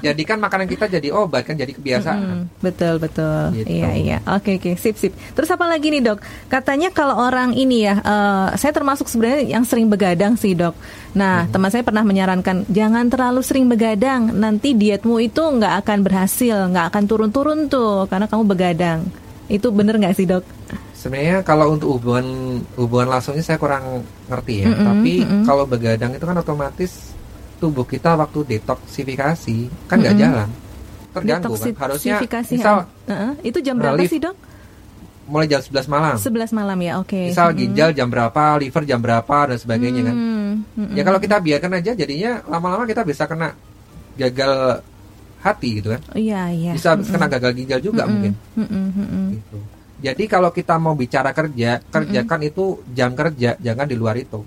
[0.00, 3.54] jadikan makanan kita jadi obat kan jadi kebiasaan Mm, betul betul.
[3.54, 3.70] Gitu.
[3.70, 4.18] Iya iya.
[4.26, 5.12] Oke oke sip sip.
[5.32, 6.20] Terus apa lagi nih dok?
[6.46, 10.74] Katanya kalau orang ini ya, eh, saya termasuk sebenarnya yang sering begadang sih dok.
[11.12, 11.52] Nah Mm-hmm.
[11.54, 14.32] teman saya pernah menyarankan jangan terlalu sering begadang.
[14.32, 19.00] Nanti dietmu itu nggak akan berhasil, nggak akan turun-turun tuh karena kamu begadang.
[19.46, 20.44] Itu bener nggak sih dok?
[21.00, 22.26] Sebenarnya kalau untuk hubungan
[22.76, 25.42] hubungan langsungnya saya kurang ngerti ya Mm-mm, tapi mm-mm.
[25.48, 27.16] kalau begadang itu kan otomatis
[27.56, 29.56] tubuh kita waktu detoksifikasi
[29.88, 30.24] kan nggak Mm-mm.
[30.28, 30.48] jalan
[31.10, 33.10] terganggu kan harusnya misal ha?
[33.10, 34.12] Heeh, itu jam berapa relief.
[34.12, 34.36] sih dok?
[35.24, 37.20] mulai jam 11 malam 11 malam ya, oke.
[37.30, 37.60] misal Mm-mm.
[37.64, 40.96] ginjal jam berapa liver jam berapa dan sebagainya kan Hmm, mm-mm.
[40.98, 43.54] ya kalau kita biarkan aja jadinya lama-lama kita bisa kena
[44.14, 44.82] gagal
[45.40, 46.72] hati gitu kan Iya iya.
[46.74, 49.26] bisa kena gagal ginjal juga Mm-mm, mungkin mm-mm, mm-mm.
[49.32, 49.58] gitu.
[50.00, 54.40] Jadi kalau kita mau bicara kerja, kerjakan itu jam kerja, jangan di luar itu.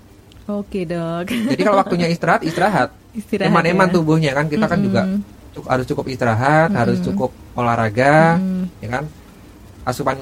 [0.44, 1.30] Oke dok.
[1.30, 2.90] Jadi kalau waktunya istirahat, istirahat.
[3.14, 3.94] Istirahat Eman-eman ya.
[3.94, 5.22] tubuhnya kan kita kan juga Mm-mm.
[5.54, 7.08] cuk- harus cukup istirahat, harus Mm-mm.
[7.14, 8.66] cukup olahraga, Mm.
[8.82, 9.04] ya kan?
[9.84, 10.18] Asupan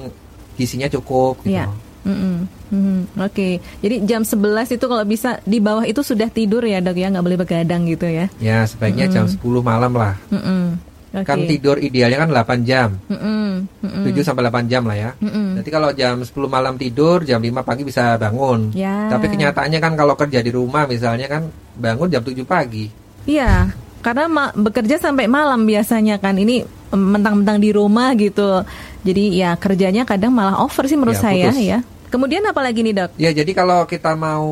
[0.53, 1.57] gizinya cukup gitu.
[1.57, 1.65] Iya.
[2.03, 2.35] Mm-mm.
[2.69, 2.99] Mm-mm.
[3.17, 7.09] Oke, jadi jam 11 itu kalau bisa di bawah itu sudah tidur ya dok ya,
[7.09, 8.29] nggak boleh begadang gitu ya.
[8.37, 10.13] Ya, sebaiknya jam 10 malam lah.
[10.29, 10.77] Mm-mm.
[11.13, 11.23] Oke.
[11.23, 12.97] Kan tidur idealnya kan 8 jam.
[13.05, 13.69] Mm-mm.
[13.79, 14.03] Mm-mm.
[14.03, 15.11] 7 sampai 8 jam lah ya.
[15.15, 15.55] Mm-mm.
[15.55, 18.73] Nanti kalau jam 10 malam tidur, jam 5 pagi bisa bangun.
[18.73, 19.07] Ya.
[19.07, 22.89] Tapi kenyataannya kan kalau kerja di rumah misalnya kan bangun jam 7 pagi.
[23.23, 23.69] Iya,
[24.01, 26.33] karena ma- bekerja sampai malam biasanya kan.
[26.33, 28.65] Ini mentang-mentang di rumah gitu.
[29.01, 31.61] Jadi ya kerjanya kadang malah over sih menurut Ya, saya putus.
[31.61, 31.79] ya.
[32.09, 33.09] Kemudian apa lagi nih dok?
[33.17, 34.45] Ya jadi kalau kita mau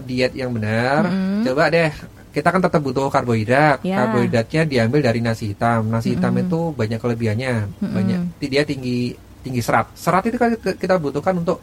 [0.00, 1.42] diet yang benar, Mm-mm.
[1.42, 1.90] coba deh
[2.30, 3.82] kita kan tetap butuh karbohidrat.
[3.82, 4.06] Ya.
[4.06, 5.90] Karbohidratnya diambil dari nasi hitam.
[5.90, 6.46] Nasi hitam Mm-mm.
[6.46, 7.94] itu banyak kelebihannya, Mm-mm.
[7.94, 9.90] banyak dia tinggi tinggi serat.
[9.96, 11.58] Serat itu kan kita butuhkan untuk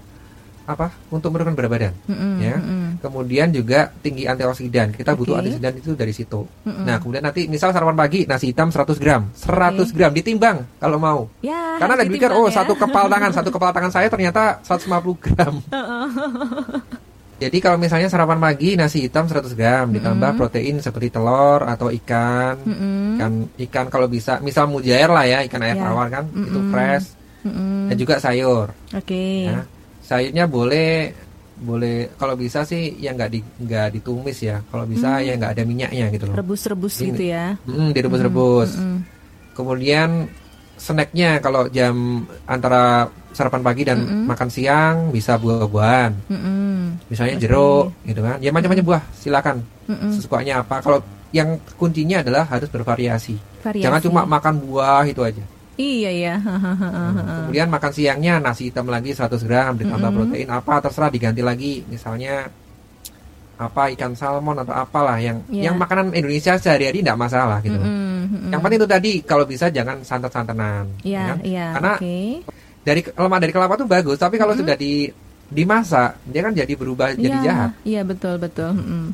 [0.67, 0.91] apa?
[1.07, 1.93] Untuk menurunkan berat badan.
[2.11, 2.59] Mm-mm, Ya.
[2.59, 2.99] mm-mm.
[2.99, 4.91] Kemudian juga tinggi antioksidan.
[4.91, 5.47] Kita butuh Oke.
[5.47, 6.43] antioksidan itu dari situ.
[6.67, 6.83] Mm-mm.
[6.83, 9.95] Nah, kemudian nanti misal sarapan pagi nasi hitam 100 gram, 100 Oke.
[9.95, 11.19] gram ditimbang kalau mau.
[11.39, 11.79] Ya.
[11.79, 12.59] Karena harus pikir oh ya.
[12.59, 15.55] satu kepal tangan, satu kepal tangan saya ternyata 150 gram.
[17.37, 22.57] Jadi kalau misalnya sarapan pagi nasi hitam 100 gram ditambah protein seperti telur atau ikan,
[22.65, 23.13] Mm-mm.
[23.13, 23.33] ikan
[23.69, 25.85] ikan kalau bisa, misal mujair lah ya ikan air Ya.
[25.85, 26.73] tawar kan, itu Mm-mm.
[26.73, 27.05] fresh
[27.45, 27.93] Mm-mm.
[27.93, 28.73] dan juga sayur.
[28.89, 29.53] Oke.
[29.53, 29.61] Ya.
[30.01, 31.13] Sayurnya boleh
[31.57, 35.61] boleh kalau bisa sih yang nggak di nggak ditumis ya, kalau bisa ya nggak ada
[35.61, 36.35] minyaknya gitu loh.
[36.41, 37.53] Rebus-rebus gitu ya.
[37.69, 38.81] Mm, direbus-rebus.
[38.81, 38.97] Mm-mm.
[39.53, 40.25] Kemudian
[40.77, 44.25] snacknya kalau jam antara sarapan pagi dan Mm-mm.
[44.25, 46.11] makan siang bisa buah-buahan.
[46.29, 47.05] Mm-mm.
[47.09, 47.41] Misalnya Oke.
[47.45, 48.37] jeruk gitu kan.
[48.41, 49.57] Ya macam-macam buah, silakan.
[49.85, 50.09] Mm-mm.
[50.13, 50.81] Sesukanya apa.
[50.81, 53.35] Kalau yang kuncinya adalah harus bervariasi.
[53.61, 53.83] Variasi.
[53.85, 55.43] Jangan cuma makan buah itu aja.
[55.77, 56.35] Iya ya.
[57.45, 60.17] Kemudian makan siangnya nasi hitam lagi 100 gram ditambah Mm-mm.
[60.33, 62.49] protein apa terserah diganti lagi misalnya
[63.57, 65.69] apa ikan salmon atau apalah yang Iya.
[65.69, 67.73] yang makanan Indonesia sehari-hari tidak masalah gitu.
[67.77, 68.51] Mm-mm, mm-mm.
[68.51, 70.85] Yang penting itu tadi kalau bisa jangan santan-santanan.
[70.99, 71.37] ya Iya, kan?
[71.41, 71.65] iya.
[71.73, 72.17] Karena Oke.
[72.81, 74.63] dari lemak dari kelapa tuh bagus, tapi kalau Mm-mm.
[74.63, 75.07] sudah di
[75.47, 77.69] dimasak dia kan jadi berubah jadi Iya, jahat.
[77.81, 78.71] Iya betul betul.
[78.73, 79.05] Mm-mm.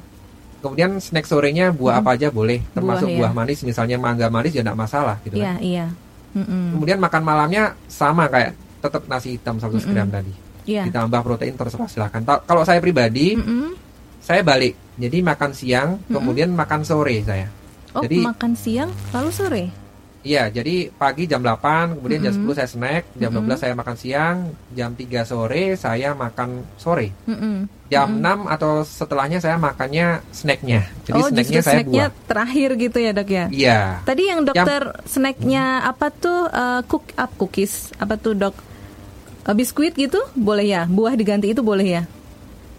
[0.60, 3.38] Kemudian snack sorenya buah apa aja boleh, termasuk Buah, buah, ya.
[3.38, 5.58] manis misalnya mangga manis ya tidak masalah gitu Iya kan.
[5.60, 5.86] iya.
[6.34, 6.66] Mm-mm.
[6.74, 10.16] Kemudian makan malamnya sama kayak tetap nasi hitam 100 gram Mm-mm.
[10.16, 10.34] tadi.
[10.64, 10.84] Iya.
[10.88, 12.24] Ditambah protein terserah silakan.
[12.24, 13.76] Ta- Kalau saya pribadi, Mm-mm.
[14.18, 14.74] saya balik.
[14.96, 16.16] Jadi makan siang, Mm-mm.
[16.16, 17.52] kemudian makan sore saya.
[17.94, 19.66] Oh Jadi- makan siang lalu sore.
[20.24, 22.56] Iya, jadi pagi jam 8, kemudian jam Mm-mm.
[22.56, 23.44] 10 saya snack, jam Mm-mm.
[23.44, 24.38] 12 saya makan siang,
[24.72, 27.12] jam 3 sore saya makan sore.
[27.28, 27.68] Mm-mm.
[27.92, 28.48] Jam Mm-mm.
[28.48, 30.88] 6 atau setelahnya saya makannya snacknya.
[31.04, 32.24] Jadi oh snacknya saya snacknya buah.
[32.32, 33.46] terakhir gitu ya dok ya.
[33.52, 33.80] Iya.
[34.08, 38.56] Tadi yang dokter snacknya apa tuh eh, cook up cookies apa tuh dok?
[39.44, 40.88] Eh, biskuit gitu boleh ya?
[40.88, 42.04] Buah diganti itu boleh ya?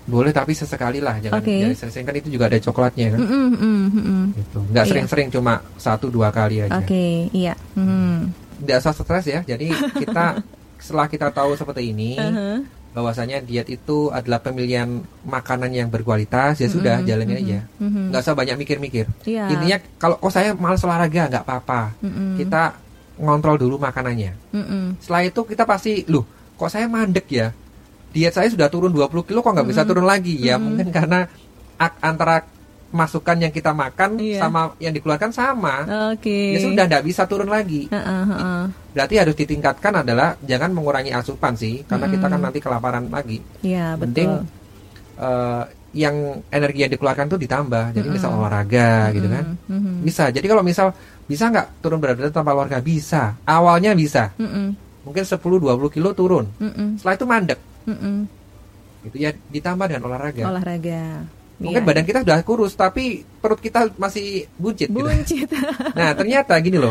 [0.05, 1.49] Boleh tapi sesekali lah, jangan Oke.
[1.55, 3.19] jangan sering-sering kan itu juga ada coklatnya kan.
[3.25, 4.23] Mm-mm, mm-mm, mm-mm.
[4.37, 4.59] Gitu.
[4.69, 4.91] Nggak Iya.
[4.93, 6.77] sering-sering cuma satu dua kali aja.
[6.77, 7.57] Oke iya.
[7.73, 8.29] Mm.
[8.61, 9.41] Nggak usah stres ya.
[9.43, 10.45] Jadi kita
[10.85, 12.61] setelah kita tahu seperti ini, Uh-huh.
[12.93, 14.87] bahwasanya diet itu adalah pemilihan
[15.25, 17.59] makanan yang berkualitas, ya sudah Mm-mm, jalanin mm-mm, aja.
[17.81, 18.05] mm-mm.
[18.13, 19.05] Nggak usah banyak mikir-mikir.
[19.25, 19.51] Iya.
[19.51, 21.97] Intinya kalau oh saya malas olahraga nggak apa-apa.
[21.99, 22.37] Mm-mm.
[22.37, 22.77] Kita
[23.17, 24.37] ngontrol dulu makanannya.
[24.53, 25.01] Mm-mm.
[25.01, 26.23] Setelah itu kita pasti, loh,
[26.55, 27.49] kok saya mandek ya?
[28.15, 29.91] Diet saya sudah turun 20 kilo, kok nggak bisa Mm-mm.
[29.91, 30.39] turun lagi?
[30.39, 30.65] Ya Mm-mm.
[30.71, 31.27] mungkin karena
[32.01, 32.47] antara
[32.89, 34.39] masukan yang kita makan Iya.
[34.39, 35.83] sama yang dikeluarkan sama.
[36.15, 36.55] Oke.
[36.55, 37.91] Ya sudah, nggak bisa turun lagi.
[37.91, 38.63] Heeh, heeh.
[38.95, 43.43] Berarti harus ditingkatkan adalah jangan mengurangi asupan sih, karena kita kan nanti kelaparan lagi.
[43.61, 45.19] Iya Penting betul.
[45.19, 45.63] eh,
[45.95, 46.15] yang
[46.49, 47.85] energi yang dikeluarkan tuh ditambah.
[47.93, 48.41] Jadi misal Mm-mm.
[48.41, 49.59] olahraga gitu kan.
[49.67, 49.97] Mm-mm, mm-mm.
[50.07, 50.31] Bisa.
[50.31, 50.95] Jadi kalau misal
[51.27, 52.79] bisa nggak turun berat badan tanpa olahraga?
[52.79, 53.35] Bisa.
[53.43, 54.31] Awalnya bisa.
[54.39, 54.71] Mm-mm,
[55.03, 56.47] Mungkin 10-20 kilo turun.
[56.57, 57.59] mm-mm, Setelah itu mandek.
[57.85, 58.17] Mm-mm.
[59.05, 60.43] Itu ya ditambah dengan olahraga.
[60.45, 61.03] Olahraga.
[61.55, 61.87] Mungkin Iya.
[61.87, 64.89] badan kita sudah kurus tapi perut kita masih buncit.
[64.89, 64.99] gitu.
[64.99, 65.49] buncit.
[65.99, 66.91] Nah ternyata gini loh,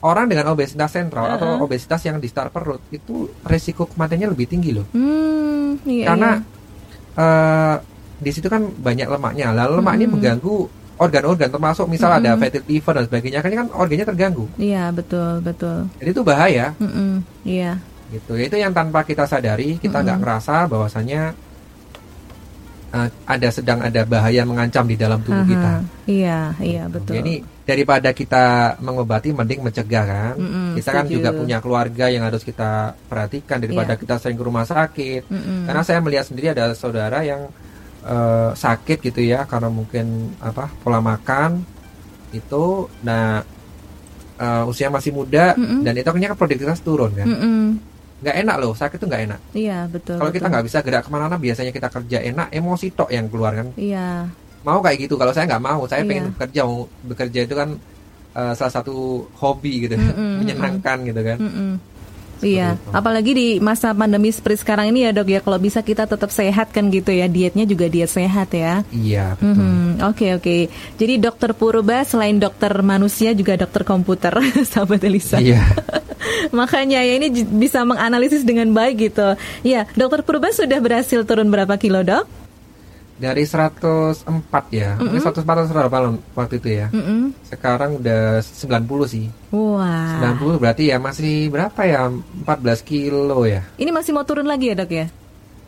[0.00, 4.70] orang dengan obesitas sentral atau obesitas yang di start perut itu resiko kematiannya lebih tinggi
[4.70, 4.86] loh.
[4.88, 7.18] hmm, iya, Karena iya.
[7.18, 7.76] eh,
[8.18, 9.50] di situ kan banyak lemaknya.
[9.50, 10.14] Lalu lemak ini Mm-mm.
[10.14, 10.56] mengganggu
[10.94, 12.40] organ-organ termasuk misal ada Mm-mm.
[12.40, 14.46] fatty liver dan sebagainya kan ini kan organnya terganggu.
[14.54, 15.90] Iya, betul, betul.
[15.98, 17.82] Jadi itu bahaya Mm-mm, Iya.
[18.12, 18.36] Gitu.
[18.36, 20.22] Itu yang tanpa kita sadari kita nggak Mm-mm.
[20.22, 21.22] ngerasa bahwasanya
[22.92, 25.50] eh, ada sedang ada bahaya mengancam di dalam tubuh Aha.
[25.50, 25.72] kita.
[26.04, 27.16] Iya, iya, betul.
[27.16, 30.34] Jadi daripada kita mengobati mending mencegah kan.
[30.36, 31.14] Mm-mm, kita kan setuju.
[31.16, 34.00] juga punya keluarga yang harus kita perhatikan daripada Iya.
[34.02, 35.22] kita sering ke rumah sakit.
[35.26, 35.64] Mm-mm.
[35.64, 37.48] Karena saya melihat sendiri ada saudara yang
[38.02, 41.62] eh, sakit gitu ya karena mungkin apa pola makan
[42.34, 42.64] itu
[43.00, 43.40] nah
[44.36, 45.86] eh, usia masih muda Mm-mm.
[45.86, 47.24] dan itu akhirnya kan produktivitas turun kan.
[47.30, 47.91] Mm-mm.
[48.22, 49.40] Nggak enak loh, sakit tuh nggak enak.
[49.52, 50.16] Iya, betul.
[50.16, 53.52] Kalau kita nggak bisa gerak ke mana-mana biasanya kita kerja enak, emosi tok yang keluar
[53.52, 53.68] kan.
[53.74, 54.30] Iya.
[54.62, 55.18] Mau kayak gitu.
[55.18, 56.08] Kalau saya nggak mau, saya Iya.
[56.08, 56.60] pengen bekerja.
[56.62, 57.68] Mau bekerja itu kan
[58.32, 58.94] eh, salah satu
[59.36, 61.36] hobi gitu, Mm-mm, menyenangkan gitu kan.
[61.36, 61.72] Mm-mm.
[62.42, 62.90] Iya, itu.
[62.90, 66.74] apalagi di masa pandemi seperti sekarang ini ya dok ya, kalau bisa kita tetap sehat
[66.74, 68.82] kan gitu ya, dietnya juga diet sehat ya.
[68.90, 69.62] Iya betul.
[69.62, 70.56] Mhm, Oke oke.
[70.98, 74.34] Jadi dokter Purba selain dokter manusia juga dokter komputer,
[74.74, 75.38] sahabat Elisa.
[75.38, 75.62] Iya.
[76.58, 79.34] Makanya ya ini bisa menganalisis dengan baik gitu.
[79.66, 82.24] Ya, dokter Purba sudah berhasil turun berapa kilo dok?
[83.22, 84.26] Dari 104
[84.74, 86.86] ya, mungkin 104 atau 108 waktu itu ya.
[86.90, 87.30] Mm-mm.
[87.46, 89.30] Sekarang udah 90 sih.
[89.54, 90.34] Wah.
[90.42, 92.10] 90 berarti ya masih berapa ya?
[92.10, 93.62] 14 kilo ya.
[93.78, 95.06] Ini masih mau turun lagi ya dok ya?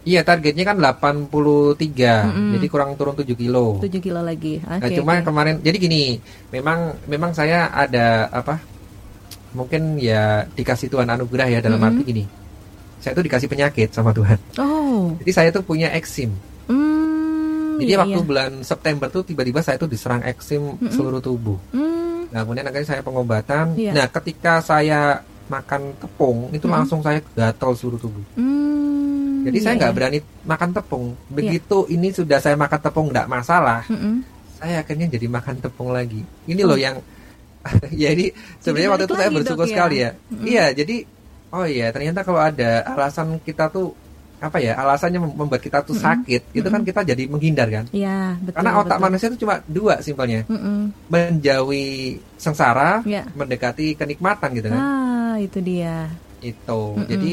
[0.05, 1.81] Iya targetnya kan 83,
[2.29, 3.81] jadi kurang turun 7 kilo.
[3.81, 4.61] 7 kilo lagi.
[4.61, 4.85] Oke.
[4.85, 5.25] Nah, cuma oke.
[5.25, 6.21] kemarin jadi gini,
[6.53, 8.61] memang memang saya ada apa?
[9.55, 12.25] Mungkin ya dikasih Tuhan anugerah ya dalam arti gini.
[12.99, 14.39] Saya tuh dikasih penyakit sama Tuhan.
[14.59, 15.15] Oh.
[15.23, 16.35] Jadi saya tuh punya eksim.
[16.67, 18.27] Hmm, Jadi iya, waktu iya.
[18.27, 21.59] bulan September tuh tiba-tiba saya tuh diserang eksim seluruh tubuh.
[21.71, 21.95] Hmm,
[22.35, 23.79] Nah, kemudian akhirnya saya pengobatan.
[23.79, 23.95] Iya.
[23.95, 28.25] Nah, ketika saya makan tepung itu langsung saya gatal seluruh tubuh.
[28.35, 29.97] hmm, Jadi saya iya, nggak iya.
[30.01, 31.05] berani makan tepung.
[31.31, 34.25] Begitu ini sudah saya makan tepung nggak masalah, Mm-mm.
[34.57, 36.25] saya akhirnya jadi makan tepung lagi.
[36.49, 36.97] Ini loh yang
[38.05, 38.25] jadi
[38.61, 39.71] sebenarnya waktu itu saya bersyukur ya?
[39.73, 40.11] sekali ya.
[40.45, 40.97] Iya, jadi
[41.51, 43.95] oh iya ternyata kalau ada alasan kita tuh
[44.37, 48.37] apa ya alasannya mem- membuat kita tuh sakit itu kan kita jadi menghindar kan Iya,
[48.45, 48.61] betul.
[48.61, 49.05] karena otak betul.
[49.09, 50.93] manusia itu cuma dua simpelnya Mm-mm.
[51.09, 51.87] menjauhi
[52.37, 53.25] sengsara Iya.
[53.33, 56.12] mendekati kenikmatan gitu kan Ah, itu dia.
[56.45, 57.33] itu jadi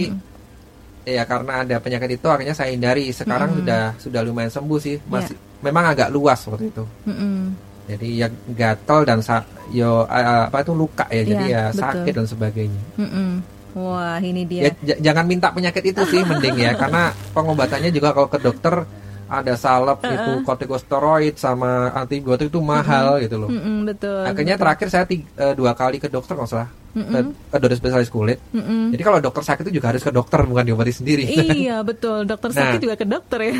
[1.03, 5.35] ya karena ada penyakit itu akhirnya saya hindari sekarang sudah sudah lumayan sembuh sih masih
[5.59, 7.51] memang agak luas waktu itu Mm-mm.
[7.83, 11.81] Jadi ya gatel dan sa yo apa itu luka ya jadi Iya, ya betul.
[11.81, 13.29] sakit dan sebagainya Mm-mm.
[13.71, 14.71] Wah, ini ya dia.
[14.85, 18.83] j- jangan minta penyakit itu sih mending ya karena pengobatannya juga kalau ke dokter
[19.25, 24.21] ada salep itu kortikosteroid sama antibiotik itu mahal gitu loh Mm-mm, betul.
[24.21, 24.63] akhirnya betul.
[24.67, 27.31] terakhir saya tiga, eh, dua kali ke dokter nggak salah ke, Mm-mm.
[27.47, 28.91] ke dokter spesialis kulit Mm-mm.
[28.91, 32.23] jadi kalau dokter sakit itu juga harus ke dokter bukan diobati sendiri iya, betul.
[32.23, 32.83] Dokter sakit Nah.
[32.83, 33.55] juga ke dokter ya.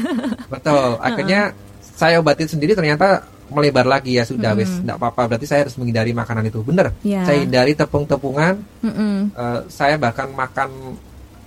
[0.49, 0.89] Betul.
[1.07, 1.41] Akhirnya
[1.79, 6.11] saya obatin sendiri ternyata melebar lagi ya sudah wis enggak apa-apa berarti saya harus menghindari
[6.11, 6.63] makanan itu.
[6.63, 6.95] Bener.
[7.03, 7.27] Ya.
[7.27, 8.63] Saya hindari tepung-tepungan.
[8.81, 10.97] Eh, saya bahkan makan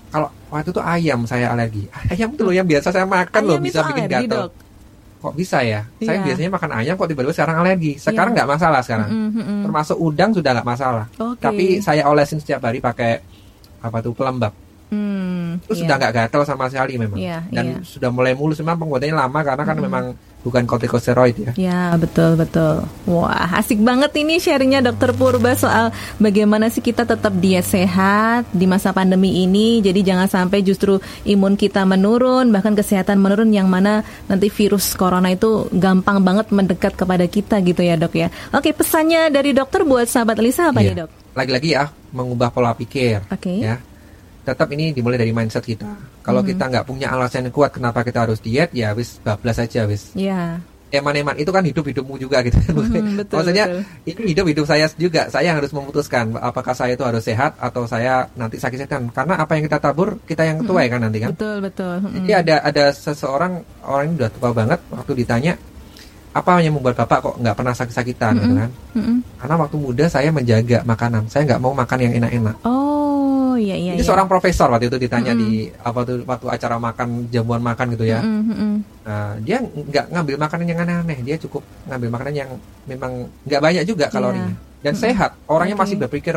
[0.08, 1.90] kalau waktu itu ayam saya alergi.
[2.14, 4.52] Ayam itu loh yang biasa saya makan loh bisa bikin gatal.
[5.18, 5.80] Kok bisa ya?
[5.98, 6.24] Saya Iya.
[6.28, 7.96] biasanya makan ayam kok tiba-tiba sekarang alergi.
[7.96, 8.44] Sekarang Iya.
[8.44, 9.08] nggak masalah sekarang.
[9.08, 9.60] Mm-mm.
[9.64, 11.06] Termasuk udang sudah nggak masalah.
[11.16, 11.40] Oke.
[11.40, 13.24] Tapi saya olesin setiap hari pakai
[13.80, 14.52] apa tuh pelembab.
[14.92, 15.80] Hmm, Itu iya.
[15.82, 17.16] sudah nggak gatal sama sekali memang.
[17.18, 17.76] Iya, Dan iya.
[17.82, 20.04] sudah mulai mulus memang penggunaannya lama karena kan memang
[20.44, 21.52] bukan kortikosteroid ya.
[21.56, 22.84] Ya betul betul.
[23.08, 25.88] Wah asik banget ini sharingnya Dokter Purba soal
[26.20, 29.80] bagaimana sih kita tetap diet sehat di masa pandemi ini.
[29.80, 35.32] Jadi jangan sampai justru imun kita menurun, bahkan kesehatan menurun yang mana nanti virus corona
[35.32, 38.28] itu gampang banget mendekat kepada kita gitu ya dok ya.
[38.52, 40.92] Oke pesannya dari dokter buat sahabat Lisa apa Iya.
[40.92, 41.10] nih dok?
[41.34, 43.24] Lagi-lagi ya mengubah pola pikir.
[43.32, 43.64] Oke.
[43.64, 43.80] Ya.
[44.44, 45.88] Tetap ini dimulai dari mindset kita.
[46.20, 49.88] Kalau kita nggak punya alasan yang kuat kenapa kita harus diet, ya wis bablas aja
[49.88, 50.12] wis.
[50.12, 50.60] Ya.
[50.94, 52.54] Eman-eman itu kan hidup-hidupmu juga gitu.
[52.70, 53.82] Hmm, betul, Maksudnya betul.
[54.14, 55.26] ini hidup-hidup saya juga.
[55.26, 59.10] Saya yang harus memutuskan apakah saya itu harus sehat atau saya nanti sakit-sakitan.
[59.10, 61.34] Karena apa yang kita tabur kita yang tuai kan nanti kan.
[61.34, 61.98] Betul betul.
[61.98, 62.22] Mm-mm.
[62.22, 65.52] Jadi ada ada seseorang orang ini udah tua banget waktu ditanya
[66.34, 68.70] apa yang membuat bapak kok nggak pernah sakit-sakitan gitu kan?
[68.98, 69.16] Mm-mm.
[69.38, 71.30] Karena waktu muda saya menjaga makanan.
[71.30, 72.56] Saya nggak mau makan yang enak-enak.
[72.66, 73.94] Oh iya iya.
[73.94, 74.06] Ini iya.
[74.10, 78.18] seorang profesor waktu itu ditanya di apa tuh waktu acara makan jamuan makan gitu ya.
[78.18, 78.74] Mm-mm, mm-mm.
[79.06, 82.50] Nah, dia nggak ngambil makanan yang aneh-aneh, dia cukup ngambil makanan yang
[82.90, 85.38] memang nggak banyak juga kalorinya dan sehat.
[85.46, 85.82] Orangnya Oke.
[85.86, 86.36] masih berpikir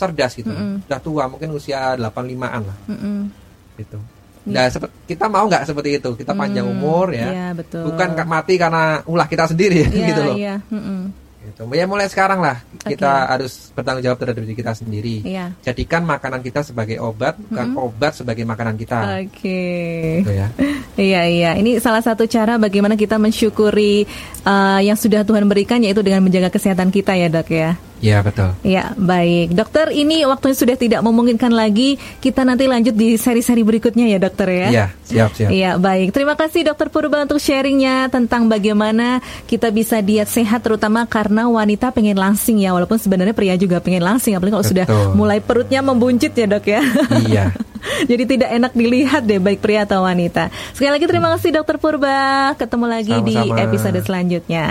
[0.00, 0.48] cerdas gitu.
[0.48, 0.88] Mm-mm.
[0.88, 3.28] Udah tua, mungkin usia 85-an lah Mm-mm.
[3.76, 4.00] gitu.
[4.48, 4.72] Nah,
[5.04, 6.10] kita mau nggak seperti itu?
[6.16, 7.28] Kita panjang hmm, umur ya.
[7.28, 7.92] Iya, betul.
[7.92, 10.36] Bukan mati karena ulah kita sendiri ya, gitu loh.
[10.36, 11.00] Iya, mm -mm.
[11.40, 11.62] Gitu.
[11.72, 15.16] Ya mulai sekarang lah kita harus bertanggung jawab terhadap diri kita sendiri.
[15.24, 15.56] Iya.
[15.64, 17.86] Jadikan makanan kita sebagai obat, bukan mm-hmm.
[17.88, 19.24] obat sebagai makanan kita.
[19.24, 19.32] Oke.
[19.32, 20.20] Okay.
[20.20, 20.48] Gitu ya.
[21.10, 21.50] iya iya.
[21.56, 24.04] Ini salah satu cara bagaimana kita mensyukuri
[24.44, 27.72] uh, yang sudah Tuhan berikan yaitu dengan menjaga kesehatan kita ya dok ya.
[28.00, 28.56] Ya betul.
[28.64, 29.92] Ya baik, dokter.
[29.92, 32.00] Ini waktunya sudah tidak memungkinkan lagi.
[32.20, 34.68] Kita nanti lanjut di seri-seri berikutnya ya, dokter ya.
[34.72, 35.50] Iya, siap siap.
[35.52, 36.16] Iya baik.
[36.16, 41.92] Terima kasih dokter Purba untuk sharingnya tentang bagaimana kita bisa diet sehat, terutama karena wanita
[41.92, 44.72] pengen langsing ya, walaupun sebenarnya pria juga pengen langsing, apalagi kalau betul.
[44.80, 46.80] sudah mulai perutnya membuncit ya dok ya.
[47.28, 47.44] Iya.
[48.10, 50.52] Jadi tidak enak dilihat deh baik pria atau wanita.
[50.76, 52.52] Sekali lagi terima kasih Dokter Purba.
[52.56, 53.56] Ketemu lagi Sama-sama.
[53.56, 54.64] di episode selanjutnya.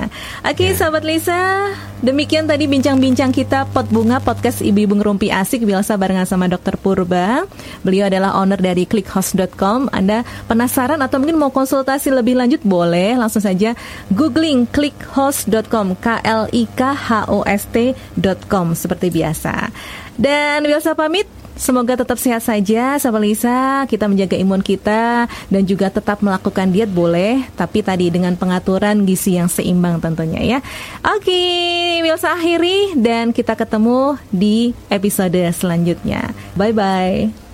[0.46, 0.78] Oke, okay, ya.
[0.78, 1.74] sahabat Lisa,
[2.06, 7.44] demikian tadi bincang-bincang kita Pot Bunga Podcast Ibu-ibu ngerumpi asik biasa barengan sama Dokter Purba.
[7.84, 9.92] Beliau adalah owner dari clickhost.com.
[9.92, 13.76] Anda penasaran atau mungkin mau konsultasi lebih lanjut boleh langsung saja
[14.16, 19.68] googling clickhost.com k l i k h o s t.com seperti biasa.
[20.16, 21.28] Dan biasa pamit
[21.60, 23.84] Semoga tetap sehat saja, sahabat Lisa.
[23.92, 29.36] Kita menjaga imun kita dan juga tetap melakukan diet boleh, tapi tadi dengan pengaturan gizi
[29.36, 30.60] yang seimbang tentunya ya.
[31.04, 36.32] Oke, Wilsa akhiri dan kita ketemu di episode selanjutnya.
[36.56, 37.48] Bye bye.